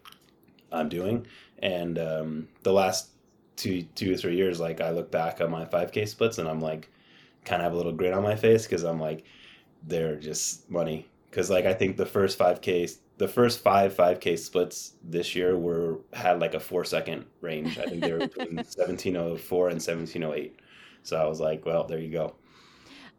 [0.70, 1.26] I'm doing.
[1.60, 3.08] And um, the last
[3.56, 6.60] two two or three years, like I look back on my 5K splits and I'm
[6.60, 6.88] like,
[7.44, 9.24] kind of have a little grin on my face because I'm like,
[9.86, 11.08] they're just money.
[11.30, 16.00] Because like I think the first 5K the first five 5K splits this year were
[16.12, 17.78] had like a four second range.
[17.78, 20.58] I think they were between 1704 and 1708.
[21.04, 22.34] So I was like, well, there you go.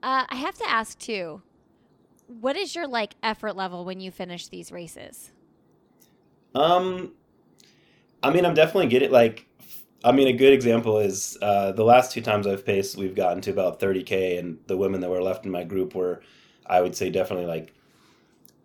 [0.03, 1.41] Uh, I have to ask too,
[2.27, 5.31] what is your like effort level when you finish these races?
[6.53, 7.13] Um,
[8.21, 9.47] I mean, I'm definitely getting like,
[10.03, 13.39] I mean, a good example is uh, the last two times I've paced, we've gotten
[13.43, 16.21] to about 30k, and the women that were left in my group were,
[16.65, 17.73] I would say, definitely like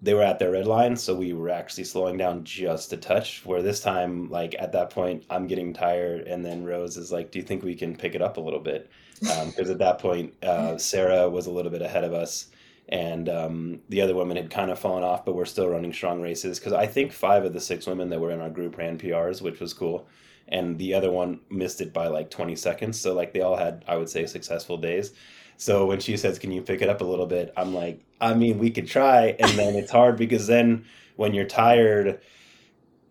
[0.01, 3.45] they were at their red line, so we were actually slowing down just a touch.
[3.45, 7.31] Where this time, like at that point, I'm getting tired, and then Rose is like,
[7.31, 9.99] "Do you think we can pick it up a little bit?" Because um, at that
[9.99, 12.47] point, uh, Sara was a little bit ahead of us,
[12.89, 16.23] and um, the other women had kind of fallen off, but we're still running strong
[16.23, 16.61] races.
[16.61, 19.43] Because I think five of the six women that were in our group ran PRs,
[19.43, 20.07] which was cool,
[20.47, 23.01] and the other one missed it by like 20 seconds.
[23.01, 25.13] So like they all had, I would say, successful days.
[25.59, 28.33] So when she says, "Can you pick it up a little bit?" I'm like, I
[28.33, 30.85] mean, we could try, and then it's hard because then
[31.17, 32.21] when you're tired,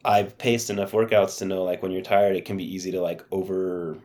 [0.06, 3.02] I've paced enough workouts to know like when you're tired, it can be easy to
[3.02, 4.00] like over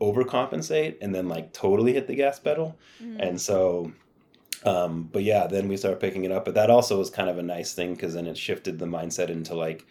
[0.00, 3.18] overcompensate and then like totally hit the gas pedal, mm-hmm.
[3.18, 3.92] and so.
[4.62, 6.44] Um, but yeah, then we start picking it up.
[6.44, 9.30] But that also was kind of a nice thing because then it shifted the mindset
[9.30, 9.86] into like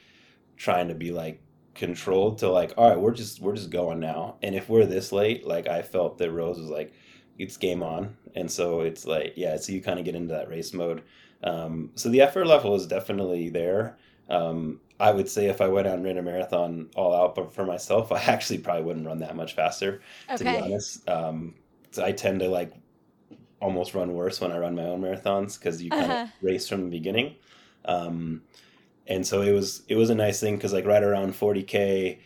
[0.58, 1.42] trying to be like
[1.74, 4.36] controlled to like, all right, we're just we're just going now.
[4.44, 6.94] And if we're this late, like I felt that Rose was like,
[7.40, 8.16] it's game on.
[8.36, 11.02] And so it's like, yeah, so you kind of get into that race mode.
[11.44, 13.98] Um, so the effort level is definitely there.
[14.30, 17.54] Um, I would say if I went out and ran a marathon all out, but
[17.54, 20.38] for myself, I actually probably wouldn't run that much faster, okay.
[20.38, 21.10] to be honest.
[21.10, 21.56] Um,
[21.92, 22.74] so I tend to like
[23.62, 26.24] almost run worse when I run my own marathons because you kind uh-huh.
[26.24, 27.36] of race from the beginning.
[27.86, 28.44] Um,
[29.08, 32.20] and so it was it was a nice thing because like right around 40k,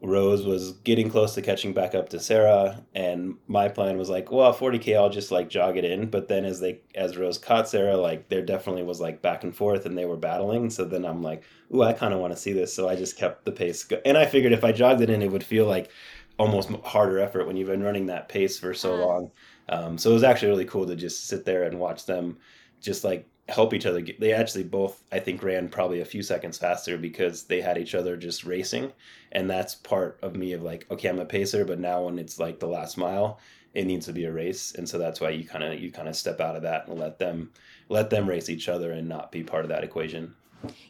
[0.00, 4.30] Rose was getting close to catching back up to Sara, and my plan was like,
[4.30, 6.08] well, 40k, I'll just like jog it in.
[6.08, 9.54] But then as they as Rose caught Sara, like there definitely was like back and
[9.54, 10.70] forth, and they were battling.
[10.70, 11.42] So then I'm like,
[11.74, 12.72] ooh, I kind of want to see this.
[12.72, 15.22] So I just kept the pace, go- and I figured if I jogged it in,
[15.22, 15.90] it would feel like
[16.38, 19.30] almost harder effort when you've been running that pace for so long.
[19.68, 22.38] Um, so it was actually really cool to just sit there and watch them,
[22.80, 24.02] just like help each other.
[24.18, 27.94] They actually both, I think, ran probably a few seconds faster because they had each
[27.94, 28.92] other just racing.
[29.32, 32.38] And that's part of me of like, okay, I'm a pacer, but now when it's
[32.38, 33.40] like the last mile,
[33.74, 34.74] it needs to be a race.
[34.74, 36.98] And so that's why you kind of you kind of step out of that and
[36.98, 37.50] let them
[37.88, 40.34] let them race each other and not be part of that equation.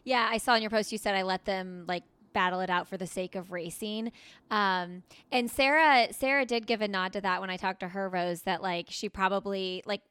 [0.04, 2.88] Yeah, I saw in your post you said I let them like battle it out
[2.88, 4.12] for the sake of racing.
[4.50, 8.08] Um, and Sara, Sara did give a nod to that when I talked to her,
[8.08, 10.02] Rose, that like she probably like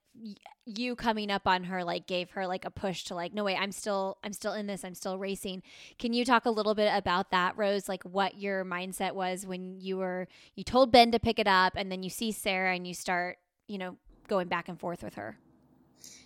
[0.66, 3.56] you coming up on her like gave her like a push to like no way
[3.56, 5.64] i'm still i'm still in this i'm still racing.
[5.98, 7.88] Can you talk a little bit about that rose?
[7.88, 11.74] Like what your mindset was when you were you told ben to pick it up
[11.76, 15.16] and then you see sara and you start you know going back and forth with
[15.16, 15.38] her?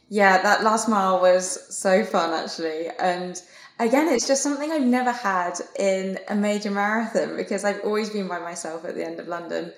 [0.10, 2.88] Yeah that last mile was so fun actually.
[3.00, 3.40] And
[3.80, 8.28] again it's just something i've never had in a major marathon because i've always been
[8.28, 9.72] by myself at the end of london.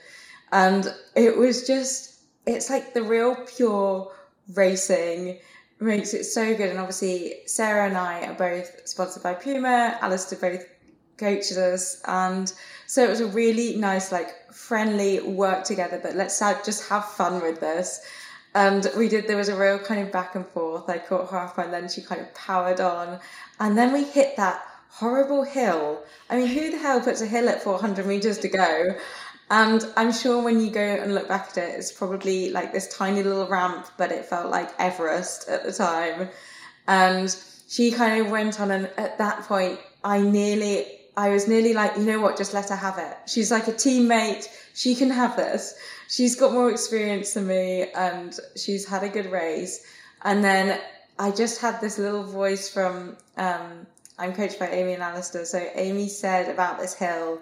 [0.51, 2.12] And it was just
[2.45, 4.11] it's like the real pure
[4.53, 5.39] racing
[5.79, 6.69] makes it so good.
[6.69, 9.97] And obviously, Sara and I are both sponsored by Puma.
[10.01, 10.65] Alistair both
[11.17, 12.51] coaches us, and
[12.87, 15.99] so it was a really nice, like friendly work together.
[16.01, 18.01] But let's just have fun with this.
[18.55, 19.27] And we did.
[19.27, 20.89] There was a real kind of back and forth.
[20.89, 23.19] I caught her off, and then she kind of powered on,
[23.59, 26.03] and then we hit that horrible hill.
[26.29, 28.95] I mean, who the hell puts a hill at 400 meters to go?
[29.55, 32.87] And I'm sure when you go and look back at it, it's probably like this
[32.87, 36.29] tiny little ramp, but it felt like Everest at the time.
[36.87, 37.29] And
[37.67, 41.95] she kind of went on, and at that point, I nearly, I was nearly like,
[41.97, 43.15] you know what, just let her have it.
[43.27, 44.47] She's like a teammate.
[44.73, 45.75] She can have this.
[46.09, 49.85] She's got more experience than me, and she's had a good race.
[50.23, 50.81] And then
[51.19, 53.85] I just had this little voice from, um,
[54.17, 55.45] I'm coached by Amy and Alistair.
[55.45, 57.39] So Amy said about this hill,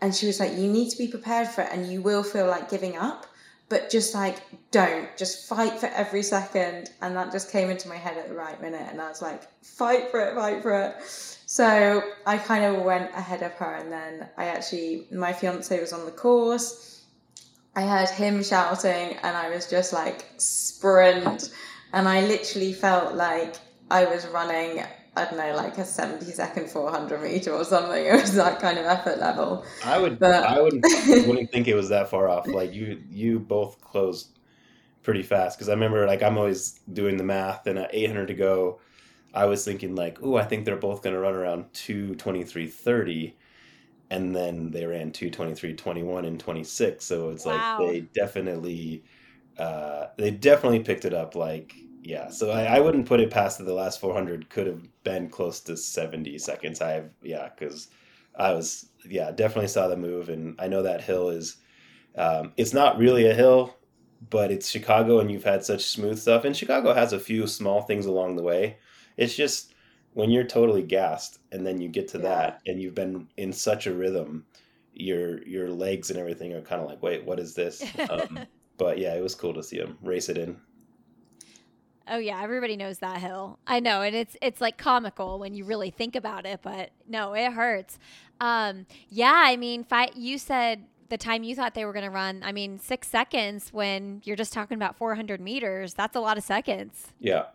[0.00, 2.46] and she was like, You need to be prepared for it and you will feel
[2.46, 3.26] like giving up,
[3.68, 6.90] but just like, don't, just fight for every second.
[7.02, 8.86] And that just came into my head at the right minute.
[8.90, 10.96] And I was like, Fight for it, fight for it.
[11.46, 13.74] So I kind of went ahead of her.
[13.74, 17.04] And then I actually, my fiance was on the course.
[17.74, 21.50] I heard him shouting and I was just like, sprint.
[21.92, 23.56] And I literally felt like
[23.90, 24.84] I was running
[25.18, 28.06] I don't know, like a 70 second 400 meter or something.
[28.06, 29.64] It was that kind of effort level.
[29.84, 30.44] I would, but...
[30.44, 30.84] I wouldn't,
[31.26, 32.46] wouldn't think it was that far off.
[32.46, 34.38] Like you, you both closed
[35.02, 35.58] pretty fast.
[35.58, 38.80] Cause I remember like, I'm always doing the math and at 800 to go,
[39.34, 43.34] I was thinking like, oh, I think they're both going to run around 223.30.
[44.10, 47.04] And then they ran 223.21 and 26.
[47.04, 47.78] So it's wow.
[47.80, 49.04] like, they definitely,
[49.58, 53.58] uh, they definitely picked it up like yeah, so I, I wouldn't put it past
[53.58, 56.80] that the last 400 could have been close to 70 seconds.
[56.80, 57.88] I have, yeah, because
[58.36, 60.28] I was, yeah, definitely saw the move.
[60.28, 61.56] And I know that hill is,
[62.16, 63.76] um, it's not really a hill,
[64.30, 66.44] but it's Chicago and you've had such smooth stuff.
[66.44, 68.78] And Chicago has a few small things along the way.
[69.16, 69.74] It's just
[70.14, 72.24] when you're totally gassed and then you get to yeah.
[72.24, 74.44] that and you've been in such a rhythm,
[74.94, 77.84] your your legs and everything are kind of like, wait, what is this?
[78.10, 78.40] Um,
[78.78, 80.56] but yeah, it was cool to see him race it in.
[82.10, 83.58] Oh yeah, everybody knows that hill.
[83.66, 87.34] I know, and it's it's like comical when you really think about it, but no,
[87.34, 87.98] it hurts.
[88.40, 92.42] Um, yeah, I mean, you said the time you thought they were going to run.
[92.44, 95.94] I mean, six seconds when you're just talking about 400 meters.
[95.94, 97.12] That's a lot of seconds.
[97.18, 97.46] Yeah.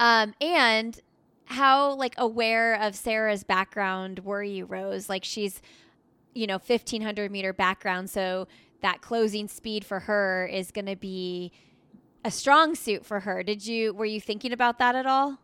[0.00, 0.98] Um, and
[1.46, 5.08] how like aware of Sara's background were you, Rose?
[5.08, 5.60] Like she's,
[6.34, 8.48] you know, 1500 meter background, so
[8.80, 11.52] that closing speed for her is going to be
[12.28, 13.42] a strong suit for her.
[13.42, 15.38] Did you were you thinking about that at all?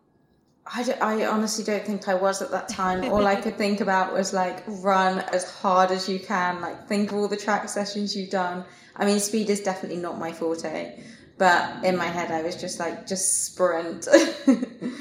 [0.67, 3.11] I, I honestly don't think I was at that time.
[3.11, 6.61] All I could think about was like run as hard as you can.
[6.61, 8.63] Like think of all the track sessions you've done.
[8.95, 10.99] I mean, speed is definitely not my forte,
[11.39, 14.07] but in my head I was just like just sprint.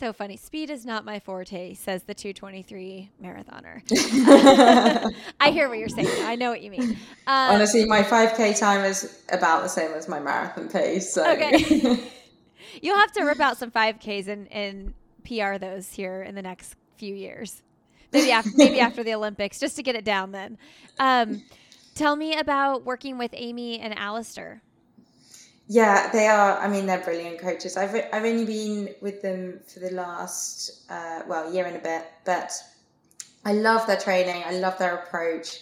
[0.00, 0.36] so funny.
[0.36, 3.82] Speed is not my forte, says the 223 marathoner.
[5.40, 6.08] I hear what you're saying.
[6.24, 6.92] I know what you mean.
[7.26, 11.12] Um, Honestly, my 5K time is about the same as my marathon pace.
[11.12, 11.30] So.
[11.30, 12.02] Okay.
[12.82, 16.76] You'll have to rip out some 5Ks and, and PR those here in the next
[16.96, 17.62] few years.
[18.10, 20.56] Maybe after, maybe after the Olympics, just to get it down then.
[20.98, 21.42] Um,
[21.94, 24.62] tell me about working with Amy and Alistair.
[25.72, 26.58] Yeah, they are.
[26.58, 27.76] I mean, they're brilliant coaches.
[27.76, 32.06] I've I've only been with them for the last uh, well year and a bit,
[32.24, 32.50] but
[33.44, 34.42] I love their training.
[34.44, 35.60] I love their approach.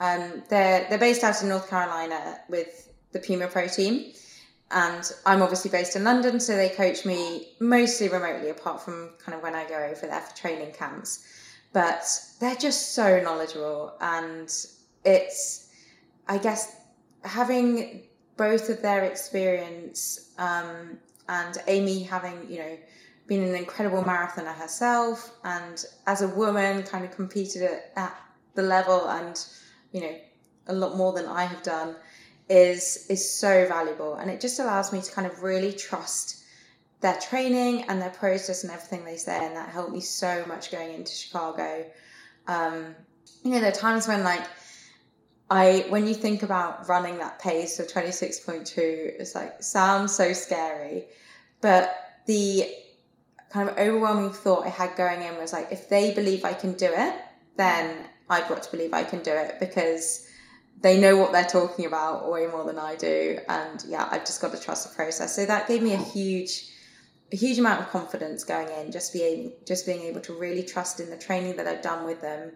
[0.00, 4.14] Um, they're they're based out in North Carolina with the Puma Pro team,
[4.70, 9.36] and I'm obviously based in London, so they coach me mostly remotely, apart from kind
[9.36, 11.26] of when I go over there for training camps.
[11.74, 12.06] But
[12.40, 14.50] they're just so knowledgeable, and
[15.04, 15.68] it's
[16.26, 16.74] I guess
[17.22, 18.04] having
[18.42, 22.76] both of their experience um, and Amy having, you know,
[23.28, 28.20] been an incredible marathoner herself and as a woman kind of competed at, at
[28.56, 29.46] the level and,
[29.92, 30.16] you know,
[30.66, 31.94] a lot more than I have done
[32.48, 36.42] is is so valuable and it just allows me to kind of really trust
[37.00, 40.72] their training and their process and everything they say and that helped me so much
[40.72, 41.86] going into Chicago.
[42.48, 42.96] Um,
[43.44, 44.44] you know, there are times when like
[45.52, 51.04] I when you think about running that pace of 26.2, it's like sounds so scary.
[51.60, 51.94] But
[52.26, 52.68] the
[53.50, 56.72] kind of overwhelming thought I had going in was like, if they believe I can
[56.72, 57.14] do it,
[57.56, 60.26] then I've got to believe I can do it because
[60.80, 63.38] they know what they're talking about way more than I do.
[63.46, 65.36] And yeah, I've just got to trust the process.
[65.36, 66.64] So that gave me a huge,
[67.30, 70.98] a huge amount of confidence going in, just being just being able to really trust
[70.98, 72.52] in the training that I've done with them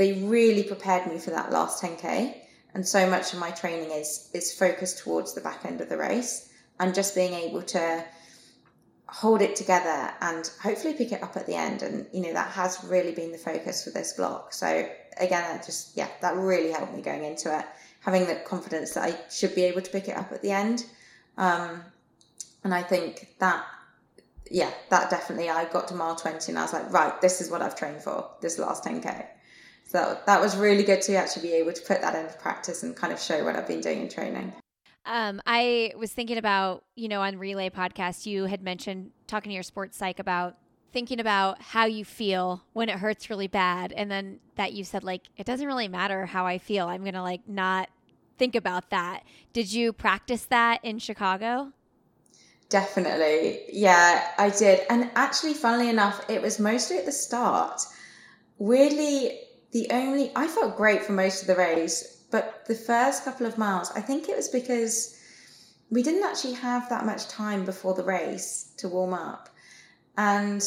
[0.00, 2.34] they really prepared me for that last 10k
[2.72, 5.96] and so much of my training is is focused towards the back end of the
[5.96, 8.02] race and just being able to
[9.06, 11.82] hold it together and hopefully pick it up at the end.
[11.82, 14.54] And you know that has really been the focus for this block.
[14.54, 17.66] So again that just yeah that really helped me going into it
[18.00, 20.86] having the confidence that i should be able to pick it up at the end.
[21.36, 21.82] Um,
[22.64, 23.64] and i think that
[24.50, 27.50] yeah that definitely i got to mile 20 and i was like right this is
[27.50, 29.26] what i've trained for this last 10k
[29.86, 32.94] so that was really good to actually be able to put that into practice and
[32.94, 34.52] kind of show what I've been doing in training.
[35.06, 39.54] Um, I was thinking about, you know, on Relay podcast, you had mentioned talking to
[39.54, 40.56] your sports psych about
[40.92, 43.92] thinking about how you feel when it hurts really bad.
[43.92, 46.86] And then that you said, like, it doesn't really matter how I feel.
[46.86, 47.88] I'm going to, like, not
[48.38, 49.24] think about that.
[49.52, 51.72] Did you practice that in Chicago?
[52.68, 53.62] Definitely.
[53.72, 54.80] Yeah, I did.
[54.88, 57.82] And actually, funnily enough, it was mostly at the start.
[58.58, 59.40] Weirdly,
[59.72, 63.58] the only I felt great for most of the race, but the first couple of
[63.58, 65.16] miles, I think it was because
[65.90, 69.48] we didn't actually have that much time before the race to warm up.
[70.16, 70.62] And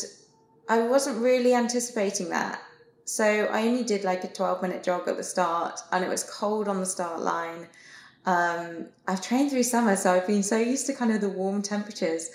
[0.70, 2.62] I wasn't really anticipating that.
[3.06, 6.24] So I only did like a 12 minute jog at the start and it was
[6.24, 7.68] cold on the start line.
[8.26, 11.62] Um, I've trained through summer, so I've been so used to kind of the warm
[11.62, 12.30] temperatures.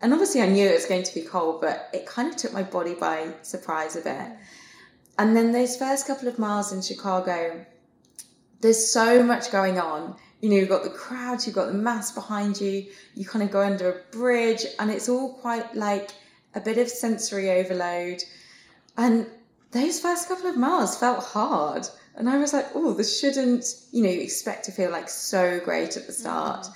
[0.00, 2.52] And obviously, I knew it was going to be cold, but it kind of took
[2.52, 4.32] my body by surprise a bit.
[5.18, 7.64] And then those first couple of miles in Chicago,
[8.60, 10.16] there's so much going on.
[10.40, 13.50] You know, you've got the crowds, you've got the mass behind you, you kind of
[13.50, 16.10] go under a bridge, and it's all quite like
[16.54, 18.22] a bit of sensory overload.
[18.96, 19.26] And
[19.70, 21.86] those first couple of miles felt hard.
[22.16, 25.96] And I was like, oh, this shouldn't, you know, expect to feel like so great
[25.96, 26.62] at the start.
[26.62, 26.72] Mm-hmm.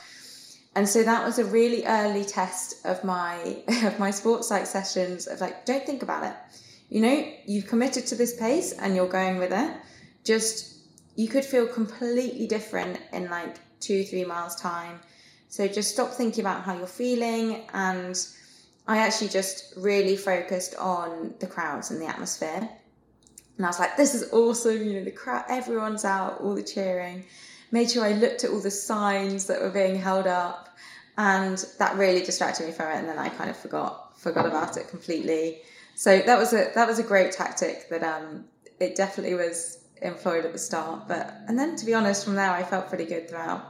[0.76, 5.26] And so that was a really early test of my of my sports psych sessions
[5.26, 6.34] of like, don't think about it
[6.90, 9.76] you know, you've committed to this pace and you're going with it.
[10.24, 10.76] Just,
[11.16, 15.00] you could feel completely different in like two, three miles' time.
[15.48, 17.66] So just stop thinking about how you're feeling.
[17.72, 18.18] And
[18.86, 22.68] I actually just really focused on the crowds and the atmosphere.
[23.56, 24.82] And I was like, this is awesome.
[24.82, 27.24] You know, the crowd, everyone's out, all the cheering.
[27.70, 30.74] Made sure I looked at all the signs that were being held up
[31.18, 32.96] and that really distracted me from it.
[32.96, 35.60] And then I kind of forgot forgot about it completely.
[35.98, 38.44] So that was a that was a great tactic that um,
[38.78, 41.08] it definitely was employed at the start.
[41.08, 43.64] But and then to be honest, from there I felt pretty good throughout.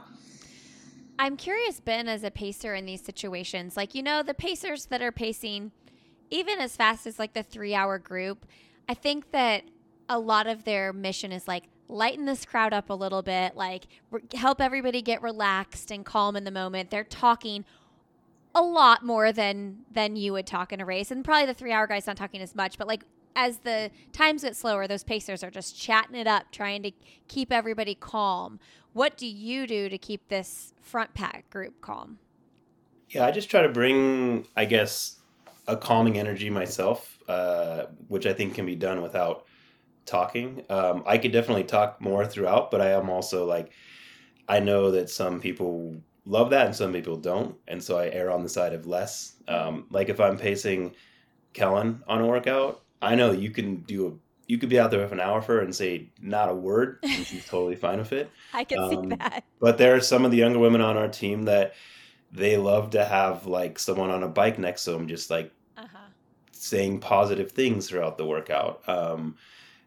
[1.17, 5.01] I'm curious, Ben, as a pacer in these situations, like you know, the pacers that
[5.01, 5.71] are pacing
[6.29, 8.45] even as fast as like the three hour group,
[8.87, 9.63] I think that
[10.07, 13.87] a lot of their mission is like lighten this crowd up a little bit, like
[14.11, 16.91] re- help everybody get relaxed and calm in the moment.
[16.91, 17.65] They're talking
[18.55, 21.71] a lot more than than you would talk in a race, and probably the three
[21.71, 23.03] hour guy's not talking as much, but like
[23.35, 26.91] as the times get slower, those pacers are just chatting it up, trying to
[27.27, 28.59] keep everybody calm.
[28.93, 32.17] What do you do to keep this front pack group calm?
[33.09, 35.17] Yeah, I just try to bring, I guess,
[35.67, 39.45] a calming energy myself, uh, which I think can be done without
[40.05, 40.63] talking.
[40.69, 43.71] Um, I could definitely talk more throughout, but I am also like,
[44.47, 45.95] I know that some people
[46.25, 49.33] love that and some people don't, and so I err on the side of less.
[49.47, 50.95] Um, like if I'm pacing
[51.53, 54.11] Kellyn on a workout, I know you can do a
[54.49, 56.97] you could be out there for an hour for her and say not a word,
[57.03, 58.31] and she's totally fine with it.
[58.51, 59.43] I can um, see that.
[59.59, 61.75] But there are some of the younger women on our team that
[62.31, 66.07] they love to have like someone on a bike next to them, just like uh-huh.
[66.51, 68.81] saying positive things throughout the workout.
[68.89, 69.35] Um,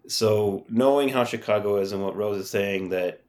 [0.06, 3.20] so knowing how Chicago is and what Rose is saying that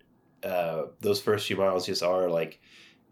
[0.43, 2.62] uh, those first few miles just are like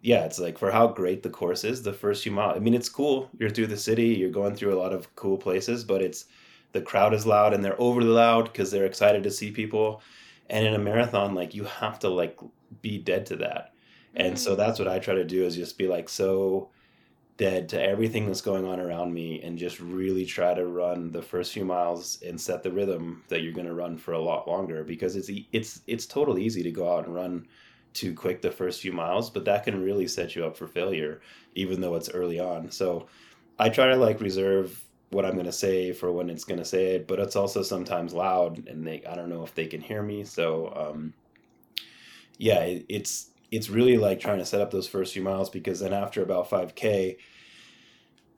[0.01, 2.57] yeah, it's like for how great the course is, the first few miles.
[2.57, 3.29] I mean, it's cool.
[3.37, 6.25] You're through the city, you're going through a lot of cool places, but it's
[6.71, 10.01] the crowd is loud and they're overly loud because they're excited to see people.
[10.49, 12.39] And in a marathon, like you have to like
[12.81, 13.73] be dead to that.
[14.15, 14.57] And so mm.
[14.57, 16.69] that's what I try to do is just be like so
[17.37, 21.21] dead to everything that's going on around me and just really try to run the
[21.21, 24.47] first few miles and set the rhythm that you're going to run for a lot
[24.47, 27.47] longer because it's it's it's totally easy to go out and run
[27.93, 31.21] too quick the first few miles but that can really set you up for failure
[31.55, 33.07] even though it's early on so
[33.59, 36.65] i try to like reserve what I'm going to say for when it's going to
[36.65, 39.81] say it, but it's also sometimes loud and they I don't know if they can
[39.81, 40.23] hear me.
[40.23, 41.13] So um,
[42.37, 45.81] yeah, it, it's it's really like trying to set up those first few miles because
[45.81, 47.17] then after about 5k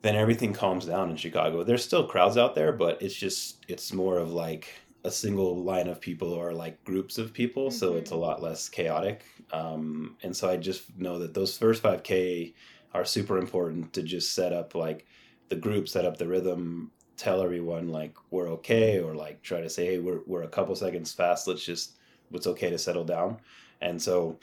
[0.02, 1.62] then everything calms down in Chicago.
[1.64, 4.68] There's still crowds out there, but it's just it's more of like
[5.04, 7.76] a single line of people or like groups of people, mm-hmm.
[7.76, 9.24] so it's a lot less chaotic.
[9.52, 12.54] Um, and so I just know that those first 5k
[12.94, 15.06] are super important to just set up like
[15.48, 19.68] the group set up the rhythm tell everyone like we're okay or like try to
[19.68, 21.98] say hey we're, we're a couple seconds fast let's just
[22.32, 23.38] it's okay to settle down
[23.80, 24.38] and so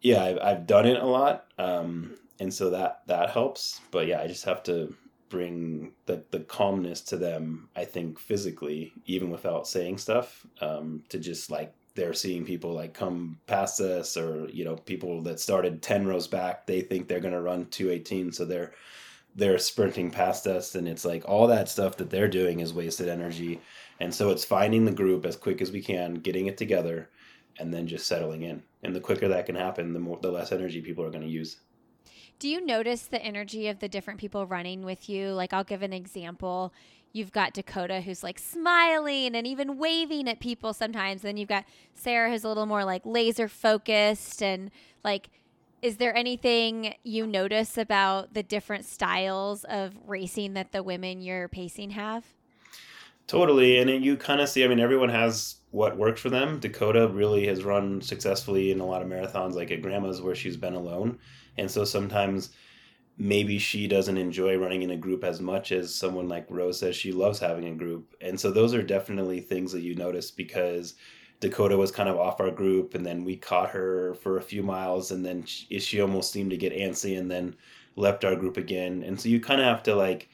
[0.00, 4.20] yeah i've, I've done it a lot um, and so that that helps but yeah
[4.20, 4.94] i just have to
[5.32, 11.18] bring the, the calmness to them i think physically even without saying stuff um, to
[11.18, 15.82] just like they're seeing people like come past us or you know people that started
[15.82, 18.72] 10 rows back they think they're going to run 218 so they're
[19.34, 23.08] they're sprinting past us and it's like all that stuff that they're doing is wasted
[23.08, 23.60] energy.
[24.00, 27.08] And so it's finding the group as quick as we can getting it together
[27.58, 28.62] and then just settling in.
[28.82, 31.28] And the quicker that can happen the more the less energy people are going to
[31.28, 31.58] use
[32.38, 35.82] do you notice the energy of the different people running with you like i'll give
[35.82, 36.72] an example
[37.12, 41.64] you've got dakota who's like smiling and even waving at people sometimes then you've got
[41.94, 44.70] sara who's a little more like laser focused and
[45.04, 45.28] like
[45.82, 51.48] is there anything you notice about the different styles of racing that the women you're
[51.48, 52.24] pacing have?
[53.26, 53.78] Totally.
[53.78, 56.60] And you kind of see, I mean, everyone has what works for them.
[56.60, 60.56] Dakota really has run successfully in a lot of marathons, like at grandma's, where she's
[60.56, 61.18] been alone.
[61.58, 62.50] And so sometimes
[63.18, 66.96] maybe she doesn't enjoy running in a group as much as someone like Rose says
[66.96, 68.14] she loves having a group.
[68.20, 70.94] And so those are definitely things that you notice because
[71.42, 74.62] Dakota was kind of off our group, and then we caught her for a few
[74.62, 77.56] miles, and then she, she almost seemed to get antsy, and then
[77.96, 79.02] left our group again.
[79.02, 80.28] And so you kind of have to like,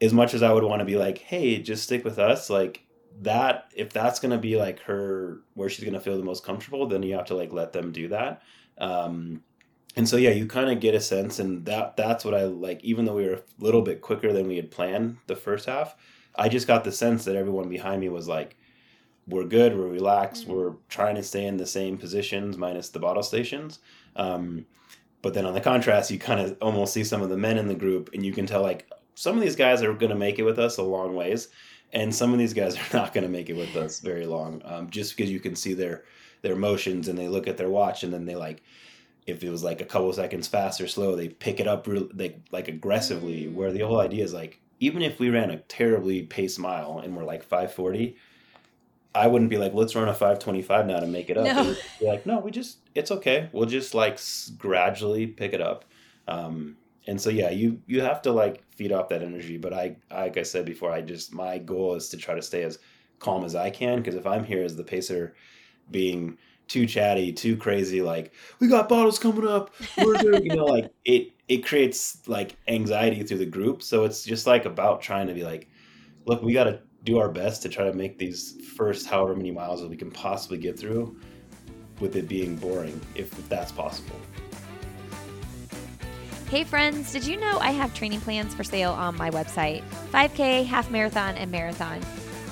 [0.00, 2.82] as much as I would want to be like, hey, just stick with us, like
[3.20, 3.70] that.
[3.76, 7.14] If that's gonna be like her where she's gonna feel the most comfortable, then you
[7.14, 8.42] have to like let them do that.
[8.78, 9.42] Um,
[9.96, 12.84] and so yeah, you kind of get a sense, and that that's what I like.
[12.84, 15.96] Even though we were a little bit quicker than we had planned the first half,
[16.36, 18.56] I just got the sense that everyone behind me was like
[19.26, 20.52] we're good, we're relaxed, mm-hmm.
[20.52, 23.80] we're trying to stay in the same positions minus the bottle stations.
[24.14, 24.66] Um,
[25.22, 27.66] but then on the contrast, you kind of almost see some of the men in
[27.66, 30.38] the group, and you can tell like some of these guys are going to make
[30.38, 31.48] it with us a long ways,
[31.92, 34.60] and some of these guys are not going to make it with us very long.
[34.64, 36.04] Um, just because you can see their
[36.42, 38.62] their motions, and they look at their watch, and then they like
[39.26, 42.08] if it was like a couple seconds fast or slow, they pick it up real
[42.14, 43.48] like like aggressively.
[43.48, 47.16] Where the whole idea is like even if we ran a terribly paced mile and
[47.16, 48.16] we're like 540
[49.16, 51.44] I wouldn't be like, let's run a 525 now to make it up.
[51.46, 51.74] No.
[52.00, 53.48] Be like, no, we just, it's okay.
[53.50, 54.20] We'll just like
[54.58, 55.86] gradually pick it up.
[56.28, 59.58] Um, and so yeah, you you have to like feed off that energy.
[59.58, 62.64] But I like I said before, I just my goal is to try to stay
[62.64, 62.78] as
[63.20, 65.34] calm as I can because if I'm here as the pacer,
[65.90, 66.36] being
[66.68, 70.90] too chatty, too crazy, like we got bottles coming up, we're doing, you know, like
[71.04, 73.82] it it creates like anxiety through the group.
[73.82, 75.68] So it's just like about trying to be like,
[76.24, 79.52] look, we got to do our best to try to make these first however many
[79.52, 81.16] miles that we can possibly get through
[82.00, 84.16] with it being boring, if that's possible.
[86.50, 89.82] Hey friends, did you know I have training plans for sale on my website?
[90.12, 92.00] 5K, half marathon, and marathon.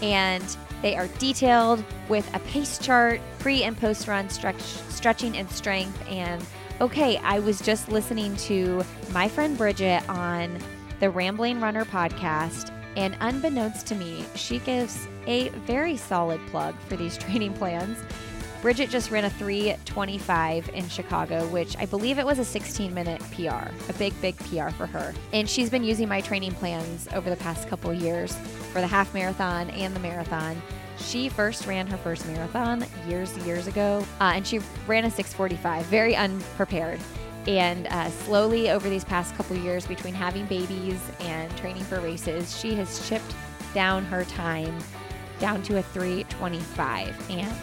[0.03, 5.51] And they are detailed with a pace chart, pre and post run stretch, stretching and
[5.51, 5.99] strength.
[6.11, 6.45] And
[6.79, 10.59] okay, I was just listening to my friend Bridget on
[11.01, 12.71] the Rambling Runner podcast.
[12.97, 17.97] And unbeknownst to me, she gives a very solid plug for these training plans.
[18.65, 23.21] Bridget just ran a 325 in Chicago, which I believe it was a 16 minute
[23.33, 25.13] PR, a big, big PR for her.
[25.35, 28.35] And she's been using my training plans over the past couple years
[28.73, 30.63] for the half marathon and the marathon.
[30.97, 35.85] She first ran her first marathon years, years ago, uh, and she ran a 645,
[35.85, 37.01] very unprepared.
[37.47, 42.59] And uh, slowly over these past couple years, between having babies and training for races,
[42.59, 43.35] she has chipped
[43.75, 44.75] down her time
[45.39, 47.31] down to a 325.
[47.31, 47.55] And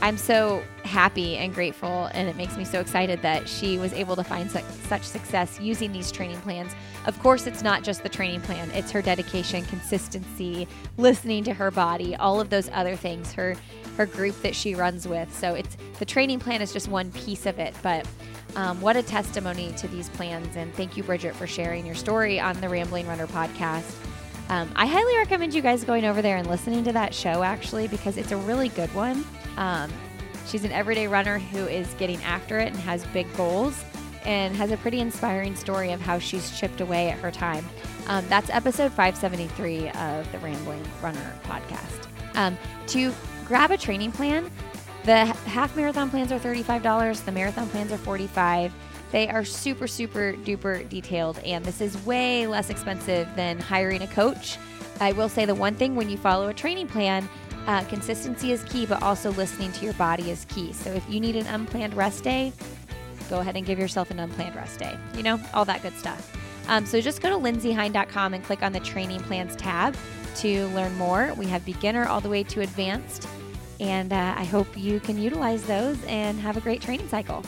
[0.00, 4.14] I'm so happy and grateful, and it makes me so excited that she was able
[4.16, 6.72] to find su- such success using these training plans.
[7.06, 11.70] Of course, it's not just the training plan, it's her dedication, consistency, listening to her
[11.70, 13.56] body, all of those other things, her
[13.96, 15.36] her group that she runs with.
[15.36, 18.06] So it's the training plan is just one piece of it, but
[18.54, 20.56] um, what a testimony to these plans.
[20.56, 23.92] And thank you, Bridget, for sharing your story on the Rambling Runner podcast.
[24.50, 27.88] Um, I highly recommend you guys going over there and listening to that show actually
[27.88, 29.24] because it's a really good one.
[29.58, 29.90] Um,
[30.46, 33.84] she's an everyday runner who is getting after it and has big goals
[34.24, 37.64] and has a pretty inspiring story of how she's chipped away at her time.
[38.06, 42.06] Um, that's episode 573 of the Rambling Runner podcast.
[42.34, 42.56] Um,
[42.88, 43.12] to
[43.44, 44.50] grab a training plan,
[45.04, 48.72] the half marathon plans are $35, the marathon plans are 45
[49.10, 54.06] they are super, super duper detailed, and this is way less expensive than hiring a
[54.06, 54.58] coach.
[55.00, 57.28] I will say the one thing when you follow a training plan,
[57.68, 60.72] uh, consistency is key, but also listening to your body is key.
[60.72, 62.50] So if you need an unplanned rest day,
[63.28, 64.96] go ahead and give yourself an unplanned rest day.
[65.14, 66.34] You know, all that good stuff.
[66.66, 69.94] Um, so just go to lindseyhein.com and click on the training plans tab
[70.36, 71.34] to learn more.
[71.36, 73.28] We have beginner all the way to advanced,
[73.80, 77.44] and uh, I hope you can utilize those and have a great training cycle.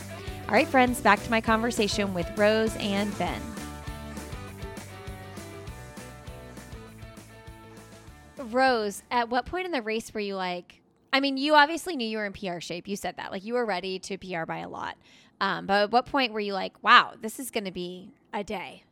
[0.47, 3.41] All right, friends, back to my conversation with Rose and Ben.
[8.53, 10.81] Rose, at what point in the race were you like,
[11.13, 12.87] I mean, you obviously knew you were in PR shape.
[12.87, 13.31] You said that.
[13.31, 14.97] Like, you were ready to PR by a lot.
[15.41, 18.43] Um, but at what point were you like, wow, this is going to be a
[18.43, 18.83] day?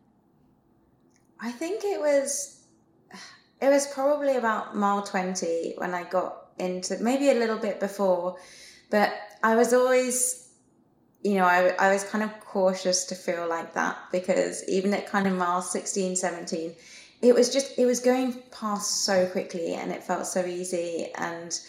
[1.39, 2.65] I think it was,
[3.61, 8.37] it was probably about mile 20 when I got into, maybe a little bit before,
[8.89, 10.49] but I was always,
[11.23, 15.07] you know, I, I was kind of cautious to feel like that because even at
[15.07, 16.73] kind of mile 16, 17,
[17.21, 21.59] it was just it was going past so quickly and it felt so easy and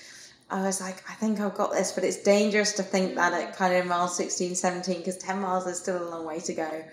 [0.51, 3.57] I was like, I think I've got this, but it's dangerous to think that at
[3.57, 6.84] kind of mile 16, 17, because 10 miles is still a long way to go.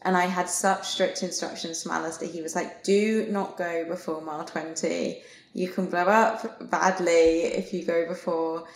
[0.00, 2.28] And I had such strict instructions from Alistair.
[2.28, 5.22] He was like, do not go before mile 20.
[5.52, 8.66] You can blow up badly if you go before.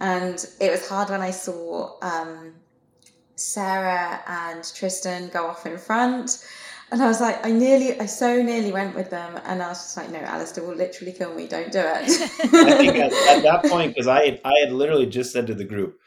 [0.00, 2.54] And it was hard when I saw um,
[3.36, 6.44] Sara and Tristan go off in front
[6.92, 9.78] and I was like, I nearly, I so nearly went with them, and I was
[9.78, 11.46] just like, no, Alistair will literally kill me.
[11.48, 11.84] Don't do it.
[12.54, 15.64] I think at, at that point, because I, I had literally just said to the
[15.64, 15.98] group,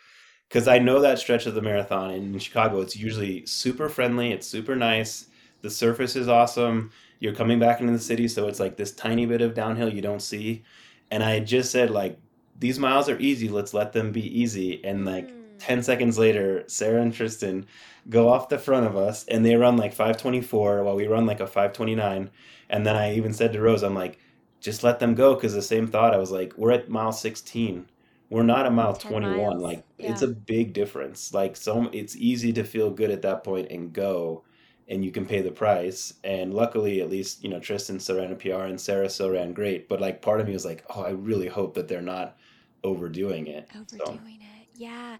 [0.48, 4.48] because I know that stretch of the marathon in Chicago, it's usually super friendly, it's
[4.48, 5.28] super nice,
[5.62, 6.92] the surface is awesome.
[7.20, 10.02] You're coming back into the city, so it's like this tiny bit of downhill you
[10.02, 10.64] don't see.
[11.10, 12.20] And I just said, like,
[12.60, 13.50] these miles are easy.
[13.50, 14.84] Let's let them be easy.
[14.84, 15.45] And like mm.
[15.66, 17.66] 10 seconds later, Sara and Tristan
[18.10, 21.40] go off the front of us and they run like 524 while we run like
[21.40, 22.30] a 529
[22.70, 24.20] and then i even said to rose i'm like
[24.66, 26.14] just let them go because the same thought.
[26.14, 27.86] I was like we're at mile 16
[28.32, 29.62] we're not at mile 21 miles.
[29.62, 30.12] like yeah.
[30.12, 31.32] it's a big difference.
[31.34, 34.44] Like so it's easy to feel good at that point and go
[34.88, 36.16] and you can pay the price.
[36.24, 39.54] And luckily at least you know tristan still ran a pr and sara still ran
[39.54, 39.88] great.
[39.88, 42.36] But like part of me was like oh i really hope that they're not
[42.84, 43.70] overdoing it.
[43.76, 44.30] Overdoing so.
[44.32, 45.18] it yeah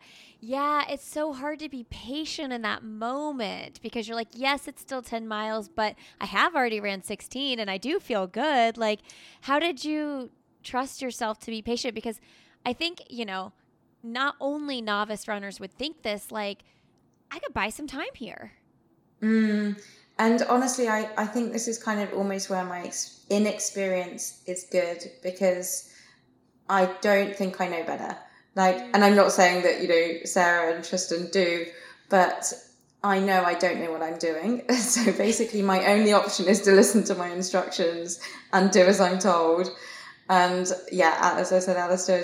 [0.48, 4.80] yeah, it's so hard to be patient in that moment because you're like, yes, it's
[4.80, 8.78] still 10 miles, but I have already ran 16 and I do feel good.
[8.78, 9.00] Like,
[9.42, 10.30] how did you
[10.62, 11.96] trust yourself to be patient?
[11.96, 12.20] Because
[12.64, 13.54] I think, you know,
[14.04, 16.60] not only novice runners would think this, like,
[17.32, 18.52] I could buy some time here.
[19.24, 19.82] Mm.
[20.20, 24.68] And honestly, I, I think this is kind of almost where my ex- inexperience is
[24.72, 25.92] good because
[26.70, 28.16] I don't think I know better.
[28.56, 31.66] Like, and I'm not saying that, you know, Sara and Tristan do,
[32.10, 32.54] but
[33.04, 34.64] I know I don't know what I'm doing.
[34.76, 38.20] So basically, my only option is to listen to my instructions
[38.54, 39.70] and do as I'm told.
[40.30, 42.24] And yeah, as I said, Alistair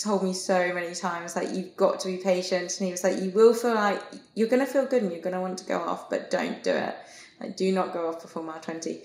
[0.00, 3.20] told me so many times like you've got to be patient and he was like
[3.20, 4.00] you will feel like
[4.34, 6.62] you're going to feel good and you're going to want to go off but don't
[6.62, 6.96] do it
[7.40, 9.02] like do not go off before mile 20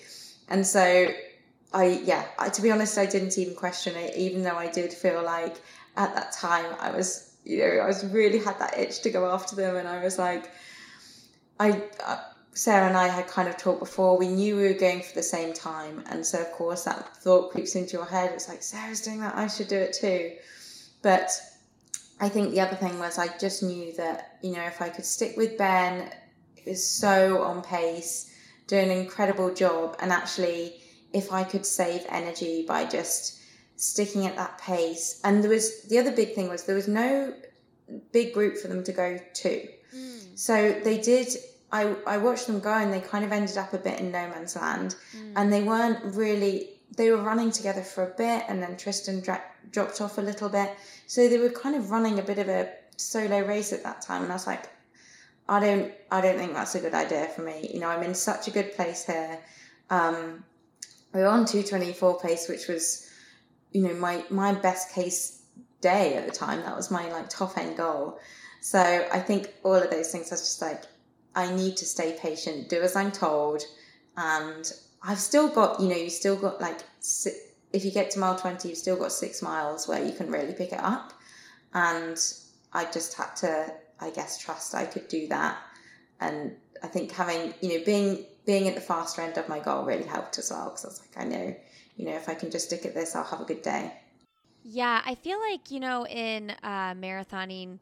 [0.47, 1.09] and so
[1.73, 4.93] i yeah I, to be honest i didn't even question it even though i did
[4.93, 5.57] feel like
[5.97, 9.29] at that time i was you know i was really had that itch to go
[9.29, 10.51] after them and i was like
[11.59, 12.17] i uh,
[12.57, 14.17] Sara and I had kind of talked before.
[14.17, 17.51] We knew we were going for the same time, and so of course that thought
[17.51, 18.31] creeps into your head.
[18.33, 20.31] It's like Sara's doing that, I should do it too.
[21.03, 21.29] But
[22.19, 25.05] I think the other thing was I just knew that, you know, if I could
[25.05, 26.11] stick with Ben,
[26.55, 28.33] he was so on pace,
[28.65, 29.95] doing an incredible job.
[29.99, 30.81] And actually,
[31.13, 33.39] if I could save energy by just
[33.77, 35.21] sticking at that pace.
[35.23, 37.33] And there was the other big thing was there was no
[38.11, 39.69] big group for them to go to.
[39.95, 40.37] Mm.
[40.37, 41.29] So they did
[41.71, 44.27] I, I watched them go and they kind of ended up a bit in no
[44.29, 45.33] man's land mm.
[45.35, 49.43] and they weren't really they were running together for a bit and then Tristan dra-
[49.71, 50.75] dropped off a little bit.
[51.05, 54.23] So they were kind of running a bit of a solo race at that time.
[54.23, 54.69] And I was like,
[55.49, 57.69] I don't, I don't think that's a good idea for me.
[57.73, 59.39] You know, I'm in such a good place here.
[59.89, 60.43] Um,
[61.13, 63.06] we were on 224 pace, which was,
[63.71, 65.41] you know, my, my best case
[65.81, 66.61] day at the time.
[66.61, 68.19] That was my like top end goal.
[68.61, 70.83] So I think all of those things, I was just like,
[71.35, 73.61] I need to stay patient, do as I'm told,
[74.15, 74.71] and
[75.03, 76.79] I've still got, you know, you still got like,
[77.73, 80.53] if you get to mile 20, you've still got six miles where you can really
[80.53, 81.13] pick it up.
[81.73, 82.17] And
[82.73, 85.57] I just had to, I guess, trust I could do that.
[86.19, 89.85] And I think having, you know, being, being at the faster end of my goal
[89.85, 90.69] really helped as well.
[90.69, 91.55] Because I was like, I know,
[91.97, 93.91] you know, if I can just stick at this, I'll have a good day.
[94.63, 95.01] Yeah.
[95.05, 97.79] I feel like, you know, in uh, marathoning,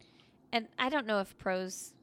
[0.52, 1.94] and I don't know if pros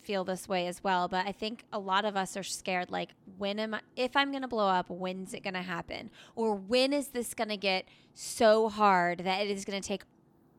[0.00, 3.10] feel this way as well, but I think a lot of us are scared like
[3.36, 6.10] when am I if I'm going to blow up, when's it going to happen?
[6.34, 10.02] Or when is this going to get so hard that it is going to take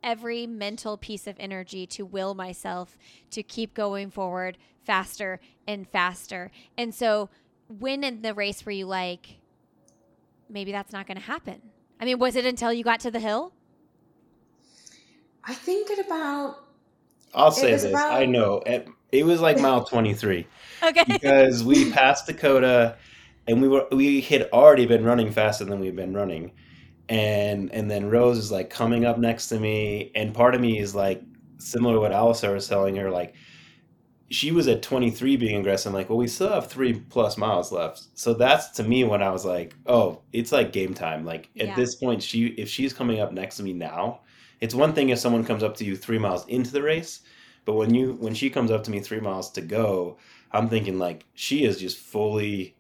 [0.04, 2.98] every mental piece of energy to will myself
[3.32, 6.52] to keep going forward faster and faster.
[6.78, 7.30] And so
[7.68, 9.41] when in the race were you like
[10.52, 11.62] maybe that's not going to happen?
[12.00, 13.54] I mean, was it until you got to the hill?
[15.44, 16.58] I think at about
[17.34, 17.84] I'll say this.
[17.84, 18.14] About...
[18.14, 18.62] I know.
[18.66, 20.48] At it was like mile 23.
[20.84, 21.04] okay.
[21.08, 22.98] Because we passed Dakota
[23.48, 26.52] and we were we had already been running faster than we've been running.
[27.10, 30.80] And and then Rose is like coming up next to me and part of me
[30.80, 31.22] is like
[31.58, 33.36] similar to what Alistair was telling her like
[34.32, 35.92] she was at 23 being aggressive.
[35.92, 38.04] I'm like, well, we still have three plus miles left.
[38.14, 41.26] So that's to me when I was like, oh, it's like game time.
[41.26, 41.76] Like at yeah.
[41.76, 44.22] this point, she if she's coming up next to me now,
[44.62, 47.22] it's one thing if someone comes up to you three miles into the race,
[47.66, 50.18] but when you when she comes up to me three miles to go,
[50.52, 52.76] I'm thinking like she is just fully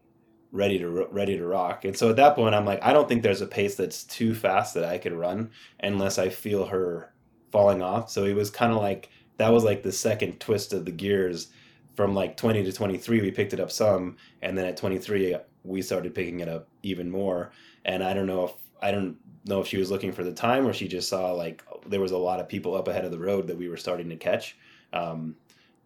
[0.54, 1.84] ready to ready to rock.
[1.84, 4.34] And so at that point, I'm like, I don't think there's a pace that's too
[4.34, 7.14] fast that I could run unless I feel her
[7.52, 8.10] falling off.
[8.10, 9.10] So it was kind of like
[9.42, 11.48] that was like the second twist of the gears
[11.96, 15.82] from like 20 to 23 we picked it up some and then at 23 we
[15.82, 17.52] started picking it up even more
[17.86, 20.66] and i don't know if i don't know if she was looking for the time
[20.68, 23.20] or she just saw like there was a lot of people up ahead of the
[23.20, 24.56] road that we were starting to catch
[24.94, 25.36] um,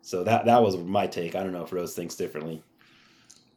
[0.01, 1.35] so that that was my take.
[1.35, 2.61] I don't know if Rose thinks differently.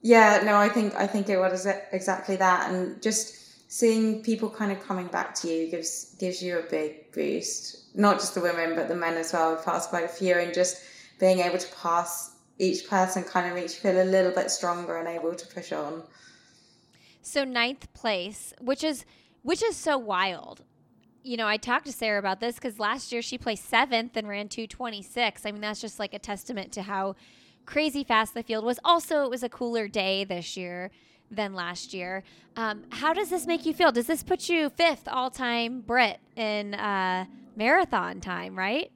[0.00, 4.72] Yeah, no, I think I think it was exactly that, and just seeing people kind
[4.72, 7.94] of coming back to you gives gives you a big boost.
[7.94, 9.54] Not just the women, but the men as well.
[9.54, 10.82] We've passed quite a few, and just
[11.20, 14.96] being able to pass each person kind of makes you feel a little bit stronger
[14.96, 16.02] and able to push on.
[17.22, 19.04] So ninth place, which is
[19.42, 20.62] which is so wild
[21.28, 24.26] you know, I talked to Sara about this because last year she placed seventh and
[24.26, 25.44] ran 226.
[25.44, 27.16] I mean, that's just like a testament to how
[27.66, 28.80] crazy fast the field was.
[28.82, 30.90] Also, it was a cooler day this year
[31.30, 32.24] than last year.
[32.56, 33.92] Um, how does this make you feel?
[33.92, 37.26] Does this put you fifth all time Brit in uh,
[37.56, 38.90] marathon time, right?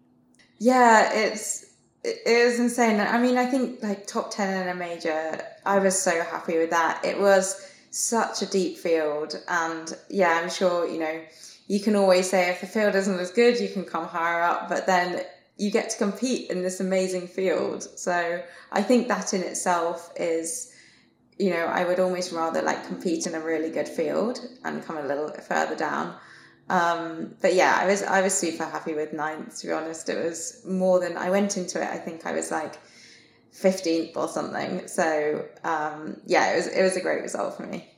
[0.59, 1.73] Yeah, it's
[2.05, 3.01] it is insane.
[3.01, 6.71] I mean, I think like top 10 in a major, I was so happy with
[6.71, 7.05] that.
[7.05, 9.41] It was such a deep field.
[9.47, 11.21] And yeah, I'm sure, you know,
[11.69, 14.69] you can always say if the field isn't as good, you can come higher up,
[14.69, 15.25] but then
[15.59, 17.87] you get to compete in this amazing field.
[17.97, 20.72] So I think that in itself is,
[21.43, 24.97] you know, I would almost rather like compete in a really good field and come
[24.97, 26.15] a little further down.
[26.71, 29.59] Um, but yeah, I was I was super happy with ninth.
[29.61, 31.89] To be honest, it was more than I went into it.
[31.89, 32.75] I think I was like
[33.55, 34.87] 15th or something.
[34.87, 37.89] So um, yeah, it was it was a great result for me.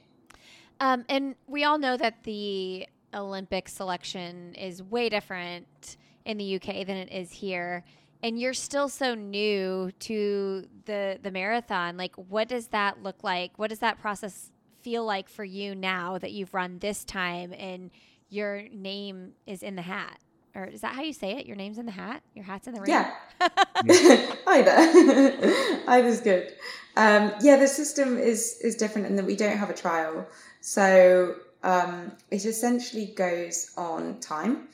[0.80, 6.86] Um, and we all know that the Olympic selection is way different in the UK
[6.86, 7.84] than it is here.
[8.22, 11.96] And you're still so new to the the marathon.
[11.96, 13.58] Like, what does that look like?
[13.58, 14.50] What does that process
[14.80, 17.90] feel like for you now that you've run this time and
[18.28, 20.18] your name is in the hat?
[20.54, 21.46] Or is that how you say it?
[21.46, 22.22] Your name's in the hat?
[22.34, 22.90] Your hat's in the ring?
[22.90, 23.12] Yeah.
[24.46, 25.82] Either.
[25.88, 26.54] Either's good.
[26.96, 30.26] Um, yeah, the system is is different in that we don't have a trial.
[30.60, 31.34] So
[31.64, 34.68] um, it essentially goes on time.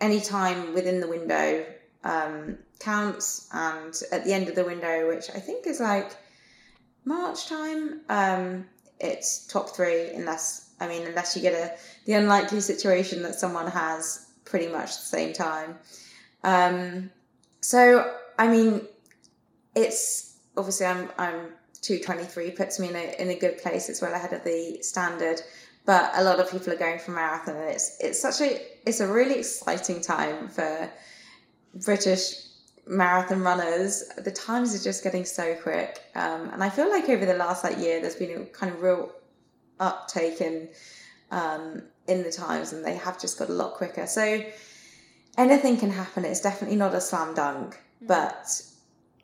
[0.00, 1.64] Any time within the window
[2.04, 6.16] um, counts, and at the end of the window, which I think is like
[7.04, 8.66] March time, um,
[9.00, 10.10] it's top three.
[10.10, 11.76] Unless I mean, unless you get a
[12.06, 15.78] the unlikely situation that someone has pretty much the same time.
[16.44, 17.10] Um,
[17.60, 18.86] so I mean,
[19.74, 23.88] it's obviously I'm I'm 223 puts me in a in a good place.
[23.88, 25.40] It's well ahead of the standard,
[25.84, 29.00] but a lot of people are going for marathon, and it's it's such a it's
[29.00, 30.90] a really exciting time for
[31.74, 32.34] British
[32.86, 34.04] marathon runners.
[34.18, 37.64] The times are just getting so quick, um, and I feel like over the last
[37.64, 39.12] like year, there's been a kind of real
[39.80, 40.68] uptake in
[41.30, 44.06] um, in the times, and they have just got a lot quicker.
[44.06, 44.44] So
[45.38, 46.24] anything can happen.
[46.24, 48.06] It's definitely not a slam dunk, mm.
[48.08, 48.62] but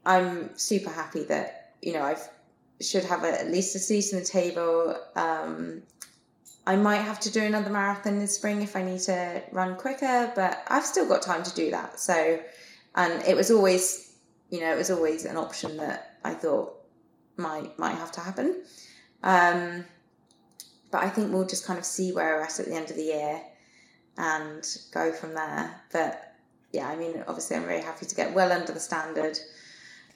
[0.07, 2.29] I'm super happy that you know I've
[2.81, 4.97] should have a, at least a seat in the table.
[5.17, 5.83] Um,
[6.69, 10.31] I might have to do another marathon this spring if I need to run quicker,
[10.35, 11.99] but I've still got time to do that.
[11.99, 12.39] So,
[12.95, 14.15] and it was always,
[14.51, 16.75] you know, it was always an option that I thought
[17.39, 18.63] might might have to happen.
[19.23, 19.87] Um,
[20.91, 22.97] but I think we'll just kind of see where we're at at the end of
[22.97, 23.41] the year
[24.19, 24.63] and
[24.93, 25.75] go from there.
[25.91, 26.35] But
[26.75, 29.39] yeah, I mean, obviously, I'm very happy to get well under the standard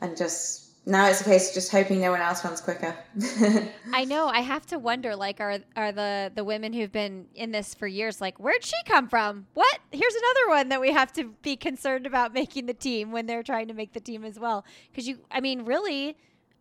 [0.03, 2.97] and just now it's a case of just hoping no one else runs quicker.
[3.93, 4.27] I know.
[4.27, 7.87] I have to wonder, like, are are the the women who've been in this for
[7.87, 9.47] years, like, where'd she come from?
[9.55, 9.79] What?
[9.93, 13.45] Here's another one that we have to be concerned about making the team when they're
[13.45, 14.65] trying to make the team as well.
[14.91, 16.17] Because you, I mean, really,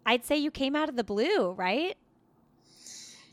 [0.05, 1.97] I'd say you came out of the blue, right?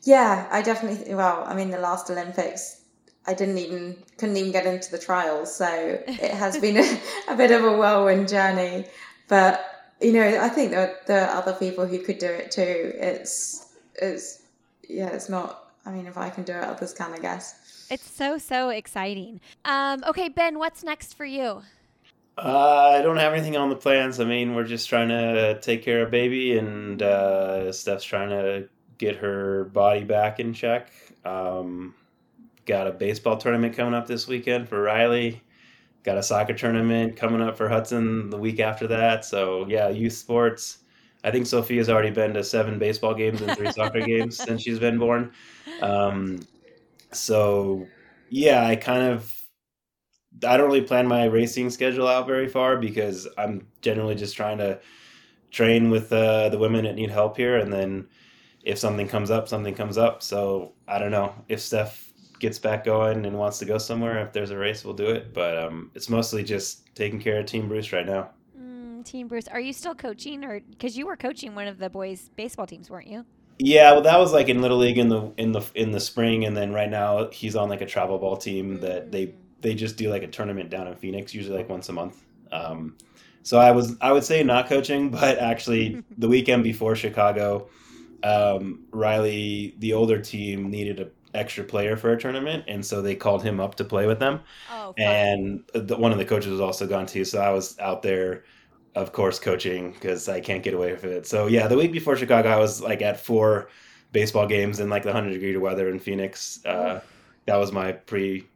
[0.05, 1.15] Yeah, I definitely.
[1.15, 2.81] Well, I mean, the last Olympics,
[3.27, 5.67] I didn't even couldn't even get into the trials, so
[6.07, 8.87] it has been a, a bit of a whirlwind journey.
[9.29, 12.93] But you know, I think that there are other people who could do it too.
[12.95, 14.43] It's it's
[14.89, 15.73] yeah, it's not.
[15.85, 17.87] I mean, if I can do it, others can, I guess.
[17.91, 19.41] It's so so exciting.
[19.65, 21.63] Um, okay, Ben, what's next for you?
[22.37, 24.21] Uh, I don't have anything on the plans.
[24.21, 28.69] I mean, we're just trying to take care of baby, and uh, Steph's trying to
[28.99, 30.93] get her body back in check.
[31.25, 31.95] Um,
[32.67, 35.43] got a baseball tournament coming up this weekend for Riley
[36.09, 39.27] got a soccer tournament coming up for Hudson the week after that.
[39.27, 40.79] So yeah, youth sports.
[41.23, 44.79] I think Sophia's already been to seven baseball games and three soccer games since she's
[44.79, 45.33] been born.
[45.83, 46.41] Um,
[47.13, 47.87] so
[48.31, 49.35] yeah, I kind of
[50.47, 54.57] I don't really plan my racing schedule out very far because I'm generally just trying
[54.59, 54.81] to
[55.51, 58.09] train with uh, the women that need help here, and then
[58.63, 60.23] if something comes up, something comes up.
[60.23, 62.08] So I don't know if Steph
[62.39, 65.33] gets back going and wants to go somewhere, if there's a race, we'll do it.
[65.33, 68.31] But um, it's mostly just taking care of Team Bruce right now.
[68.59, 71.91] Mm, Team Bruce, are you still coaching, or because you were coaching one of the
[71.91, 73.25] boys' baseball teams, weren't you?
[73.59, 76.45] Yeah, well, that was like in little league in the in the in the spring,
[76.45, 79.35] and then right now he's on like a travel ball team that they mm.
[79.61, 82.25] they just do like a tournament down in Phoenix, usually like once a month.
[82.53, 82.97] Um,
[83.43, 87.69] so I was I would say not coaching, but actually the weekend before Chicago,
[88.23, 93.15] um, Riley, the older team, needed a extra player for a tournament, and so they
[93.15, 94.41] called him up to play with them.
[94.73, 98.03] Oh, and the, one of the coaches was also gone too, so I was out
[98.03, 98.45] there,
[98.95, 101.27] of course, coaching because I can't get away with it.
[101.27, 103.69] So yeah, the week before Chicago, I was like at four
[104.13, 106.65] baseball games in like the hundred degree weather in Phoenix.
[106.65, 107.01] Uh,
[107.47, 108.47] that was my pre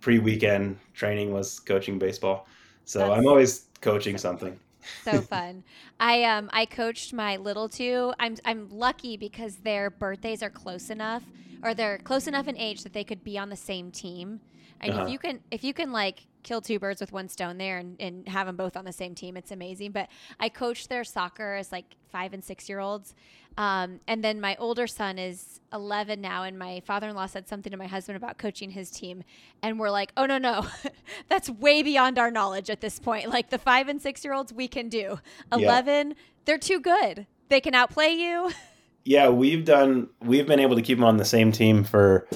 [0.00, 2.46] pre weekend training was coaching baseball.
[2.84, 3.12] So That's...
[3.12, 4.58] I'm always coaching something
[5.04, 5.64] so fun.
[6.00, 8.12] I um I coached my little two.
[8.18, 11.22] I'm I'm lucky because their birthdays are close enough
[11.62, 14.40] or they're close enough in age that they could be on the same team.
[14.80, 15.04] And uh-huh.
[15.04, 17.96] if you can if you can like kill two birds with one stone there and,
[18.00, 19.92] and have them both on the same team, it's amazing.
[19.92, 20.08] But
[20.40, 23.14] I coached their soccer as like five and six year olds.
[23.56, 27.48] Um, and then my older son is 11 now, and my father in law said
[27.48, 29.24] something to my husband about coaching his team.
[29.62, 30.66] And we're like, oh, no, no,
[31.28, 33.28] that's way beyond our knowledge at this point.
[33.28, 35.18] Like the five and six year olds, we can do.
[35.52, 36.14] 11, yeah.
[36.44, 37.26] they're too good.
[37.48, 38.50] They can outplay you.
[39.04, 42.28] Yeah, we've done, we've been able to keep them on the same team for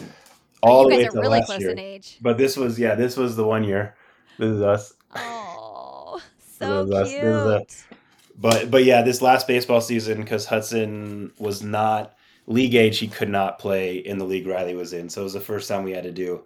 [0.64, 2.00] all the way to really last year.
[2.20, 3.94] But this was, yeah, this was the one year.
[4.36, 4.92] This is us.
[5.14, 6.20] Oh,
[6.58, 6.94] so cute.
[6.96, 7.12] Us.
[7.12, 7.95] This is a,
[8.38, 12.16] but but yeah, this last baseball season because Hudson was not
[12.46, 15.08] league age, he could not play in the league Riley was in.
[15.08, 16.44] So it was the first time we had to do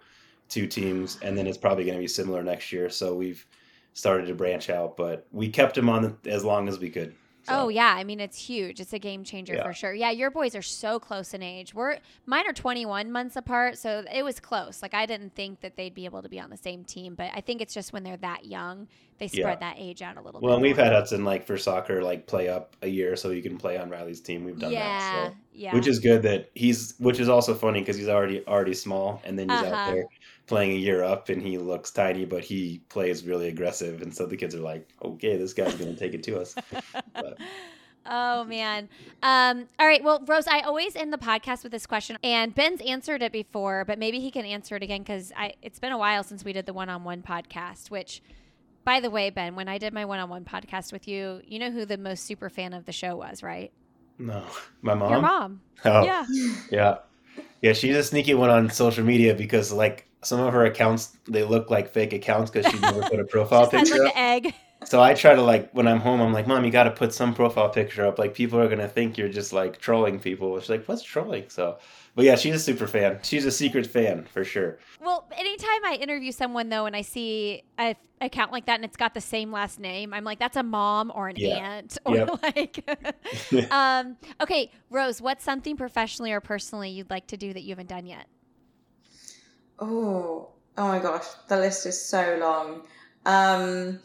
[0.49, 2.88] two teams, and then it's probably going to be similar next year.
[2.91, 3.47] So we've
[3.93, 7.14] started to branch out, but we kept him on as long as we could.
[7.43, 7.53] So.
[7.55, 8.80] Oh yeah, I mean it's huge.
[8.80, 9.62] It's a game changer Yeah.
[9.62, 9.95] for sure.
[9.95, 11.72] Yeah, your boys are so close in age.
[11.74, 14.82] We're mine are 21 months apart, so it was close.
[14.82, 17.30] Like I didn't think that they'd be able to be on the same team, but
[17.34, 18.88] I think it's just when they're that young,
[19.21, 20.55] they spread that age out a little Well, bit.
[20.55, 23.57] Well, we've had Hudson like for soccer, like play up a year so he can
[23.57, 24.45] play on Riley's team.
[24.45, 24.81] We've done yeah,
[25.25, 25.37] that, so.
[25.53, 25.75] yeah.
[25.75, 29.39] which is good that he's, which is also funny because he's already already small, and
[29.39, 29.73] then he's Uh-huh.
[29.75, 30.05] out there
[30.49, 34.27] playing a year up, and he looks tiny, but he plays really aggressive, and so
[34.27, 36.57] the kids are like, okay, this guy's going to take it to us.
[37.14, 37.39] But-
[38.07, 38.89] Oh man.
[39.23, 40.03] Um, all right.
[40.03, 43.85] Well, Rose, I always end the podcast with this question, and Ben's answered it before,
[43.85, 46.53] but maybe he can answer it again because I it's been a while since we
[46.55, 47.91] did the one-on-one podcast.
[47.91, 48.23] Which,
[48.85, 51.85] by the way, Ben, when I did my one-on-one podcast with you, you know who
[51.85, 53.72] the most super fan of the show was, right?
[54.18, 54.45] no,
[54.83, 55.11] my mom.
[55.11, 55.61] Your mom.
[55.85, 56.26] Oh, Yeah.
[56.70, 56.99] Yeah.
[57.62, 61.43] Yeah, she's a sneaky one on social media because like some of her accounts they
[61.45, 64.16] look like fake accounts because she never put a profile had picture like up.
[64.16, 64.55] egg.
[64.85, 67.12] So I try to like when I'm home, I'm like, Mom, you got to put
[67.14, 68.18] some profile picture up.
[68.18, 70.59] Like people are gonna think you're just like trolling people.
[70.61, 71.45] She's like, What's trolling?
[71.49, 71.78] So,
[72.15, 73.21] but yeah, she's a super fan.
[73.23, 74.79] She's a secret fan for sure.
[75.01, 78.97] Well, anytime I interview someone though, and I see a account like that, and it's
[78.97, 81.57] got the same last name, I'm like, that's a mom or an Yeah.
[81.57, 82.31] aunt or Yep.
[82.43, 82.85] like.
[83.71, 87.89] um, okay, Rose, what's something professionally or personally you'd like to do that you haven't
[87.89, 88.27] done yet?
[89.79, 92.87] Oh, oh my gosh, the list is so long.
[93.27, 94.01] Um,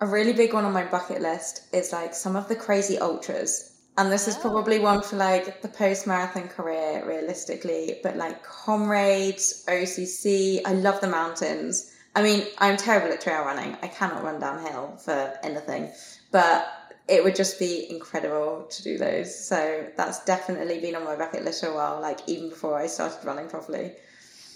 [0.00, 3.73] a really big one on my bucket list is like some of the crazy ultras.
[3.96, 4.40] And this is Oh.
[4.40, 10.60] probably one for like the post marathon career, realistically, but like comrades, OCC.
[10.64, 11.90] I love the mountains.
[12.16, 13.76] I mean, I'm terrible at trail running.
[13.82, 15.92] I cannot run downhill for anything,
[16.32, 16.66] but
[17.08, 19.46] it would just be incredible to do those.
[19.48, 22.86] So that's definitely been on my bucket list for a while, like even before I
[22.86, 23.92] started running properly.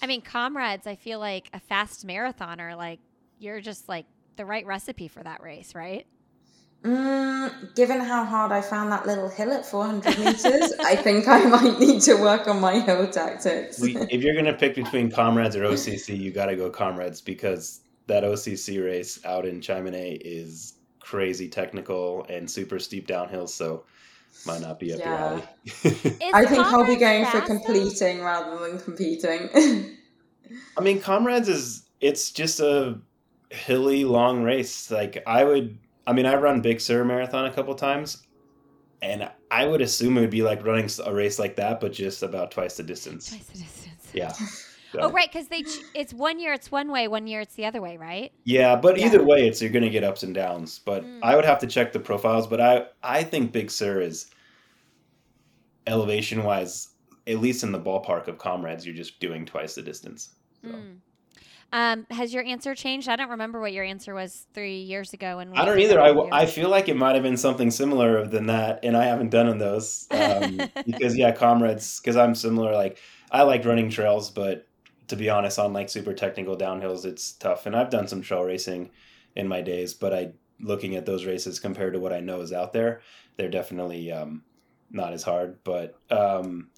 [0.01, 3.01] I mean, comrades, I feel like a fast marathoner, like
[3.39, 6.07] you're just like the right recipe for that race, right?
[6.85, 11.45] Mm, given how hard I found that little hill at 400 meters, I think I
[11.45, 13.83] might need to work on my hill tactics.
[13.83, 18.23] If you're gonna pick between comrades or OCC, you got to go comrades because that
[18.23, 23.47] OCC race out in Chamonix is crazy technical and super steep downhill.
[23.47, 23.85] So
[24.47, 25.43] might not be up your alley.
[26.33, 29.97] I think I'll be Comrades going for completing rather than competing.
[30.77, 32.99] I mean, comrades is it's just a
[33.51, 34.91] hilly long race.
[34.91, 35.79] Like I would,
[36.09, 38.27] I mean, I run Big Sur Marathon a couple times,
[39.03, 42.23] and I would assume it would be like running a race like that, but just
[42.23, 43.29] about twice the distance.
[43.29, 44.09] Twice the distance.
[44.15, 44.33] Yeah.
[44.91, 47.55] So- Oh, right, because they ch- it's one year it's one way, one year it's
[47.57, 48.33] the other way, right?
[48.45, 49.05] Yeah, but Yeah.
[49.05, 50.79] either way, it's you're going to get ups and downs.
[50.79, 51.19] But Mm.
[51.23, 52.47] I would have to check the profiles.
[52.47, 54.31] But I I think Big Sur is
[55.87, 56.89] elevation wise,
[57.27, 60.31] at least in the ballpark of comrades, you're just doing twice the distance.
[60.65, 60.71] So.
[60.71, 60.97] Mm.
[61.73, 63.09] Um, has your answer changed?
[63.09, 65.39] I don't remember what your answer was three years ago.
[65.39, 66.01] And I don't either.
[66.01, 66.43] I.
[66.43, 69.49] I feel like it might have been something similar than that, and I haven't done
[69.49, 72.01] on those um, because yeah, comrades.
[72.01, 72.73] Because I'm similar.
[72.73, 72.99] Like
[73.31, 74.67] I like running trails, but
[75.09, 77.67] to be honest, on like super technical downhills, it's tough.
[77.67, 78.91] And I've done some trail racing
[79.37, 82.53] in my days, but I looking at those races compared to what I know is
[82.53, 83.01] out there,
[83.37, 84.43] they're definitely um,
[84.91, 85.59] not as hard.
[85.65, 86.71] But um,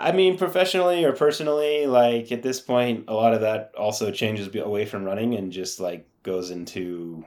[0.00, 4.54] I mean, professionally or personally, like at this point, a lot of that also changes
[4.54, 7.24] away from running and just like goes into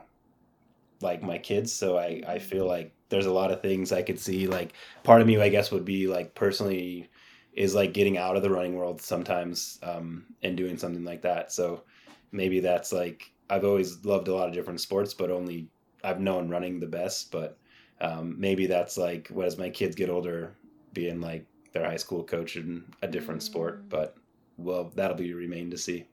[1.00, 1.72] like my kids.
[1.72, 4.48] So I, I feel like there's a lot of things I could see.
[4.48, 4.72] Like
[5.04, 7.08] part of me, I guess, would be like personally
[7.52, 11.52] is like getting out of the running world sometimes um, and doing something like that.
[11.52, 11.84] So
[12.32, 15.68] maybe that's like I've always loved a lot of different sports, but only
[16.02, 17.30] I've known running the best.
[17.30, 17.56] But
[18.00, 20.56] um, maybe that's like as my kids get older,
[20.92, 23.84] being like their high school coach in a different sport.
[23.84, 23.88] Mm.
[23.90, 24.16] But
[24.56, 26.06] well, that'll be remain to see.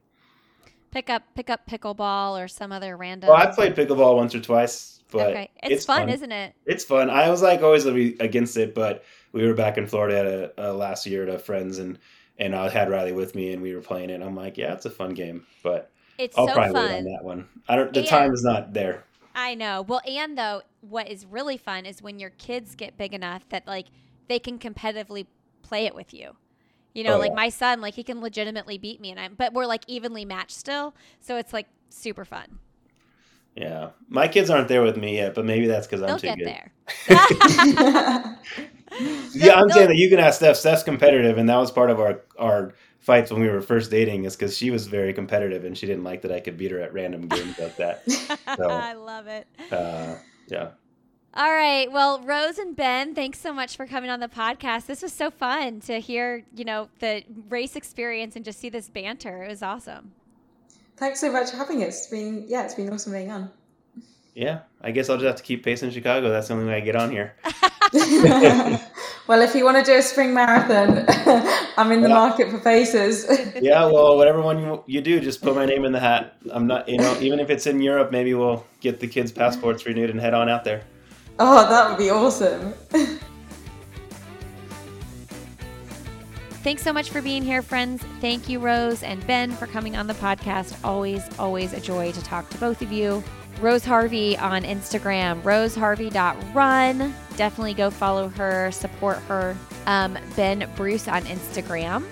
[0.90, 3.28] pick up pick up pickleball or some other random.
[3.30, 6.08] Well, I played pickleball once or twice, but okay, it's, it's fun, fun.
[6.10, 6.54] isn't it?
[6.66, 7.08] it's fun.
[7.08, 10.74] I was like always against it, but we were back in Florida at a, uh,
[10.74, 11.98] last year to friends and
[12.38, 14.20] and I had Riley with me and we were playing it.
[14.20, 17.22] I'm like, yeah, it's a fun game, but It's I'll so probably wait on that
[17.22, 17.48] one.
[17.68, 17.92] I don't.
[17.94, 19.04] The And- time is not there.
[19.34, 19.80] I know.
[19.80, 23.66] Well, and though, what is really fun is when your kids get big enough that
[23.66, 23.86] like
[24.28, 25.26] they can competitively
[25.62, 26.36] play it with you.
[26.94, 27.36] You know, Oh, like yeah.
[27.36, 30.52] my son, like he can legitimately beat me, and I'm, but we're like evenly matched
[30.52, 32.58] still, so it's like super fun.
[33.56, 36.38] Yeah, my kids aren't there with me yet, but maybe that's because I'm too get
[36.38, 36.46] good.
[36.46, 36.72] there.
[39.34, 40.56] Yeah, I'm saying that you can ask Steph.
[40.56, 44.24] Steph's competitive, and that was part of our our fights when we were first dating.
[44.24, 46.80] Is because she was very competitive, and she didn't like that I could beat her
[46.80, 48.02] at random games like that.
[48.58, 49.46] So- I love it.
[49.70, 50.16] Uh,
[50.48, 50.70] yeah.
[51.34, 51.90] All right.
[51.90, 54.84] Well, Rose and Ben, thanks so much for coming on the podcast.
[54.84, 58.90] This was so fun to hear, you know, the race experience and just see this
[58.90, 59.42] banter.
[59.42, 60.12] It was awesome.
[60.98, 62.00] Thanks so much for having us.
[62.00, 63.50] It's been yeah, it's been awesome being on.
[64.34, 66.28] Yeah, I guess I'll just have to keep pace in Chicago.
[66.28, 67.34] That's the only way I get on here.
[67.92, 71.04] well, if you want to do a spring marathon,
[71.78, 72.14] I'm in the yeah.
[72.14, 73.26] market for paces.
[73.60, 76.36] yeah, well, whatever one you, you do, just put my name in the hat.
[76.50, 79.84] I'm not, you know, even if it's in Europe, maybe we'll get the kids' passports
[79.86, 80.84] renewed and head on out there.
[81.38, 82.74] Oh, that would be awesome.
[86.62, 88.02] Thanks so much for being here, friends.
[88.20, 90.76] Thank you, Rose and Ben, for coming on the podcast.
[90.84, 93.24] Always, always a joy to talk to both of you.
[93.60, 97.14] Rose Harvey on Instagram, roseharvey.run.
[97.36, 99.56] Definitely go follow her, support her.
[99.86, 102.04] Um, ben Bruce on Instagram,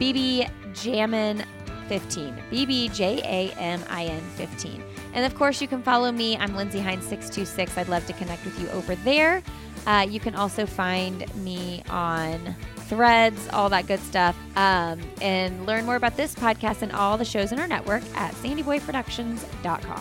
[0.00, 1.44] BB Jammin
[1.88, 4.82] 15, BB J A M I N 15.
[5.14, 6.36] And of course, you can follow me.
[6.36, 7.76] I'm Lindsey Hein 626.
[7.76, 9.42] I'd love to connect with you over there.
[9.86, 12.54] Uh, you can also find me on
[12.88, 17.24] threads, all that good stuff, um, and learn more about this podcast and all the
[17.24, 19.98] shows in our network at sandyboyproductions.com.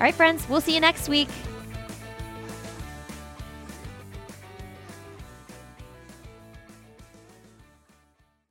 [0.00, 1.28] All right, friends, we'll see you next week.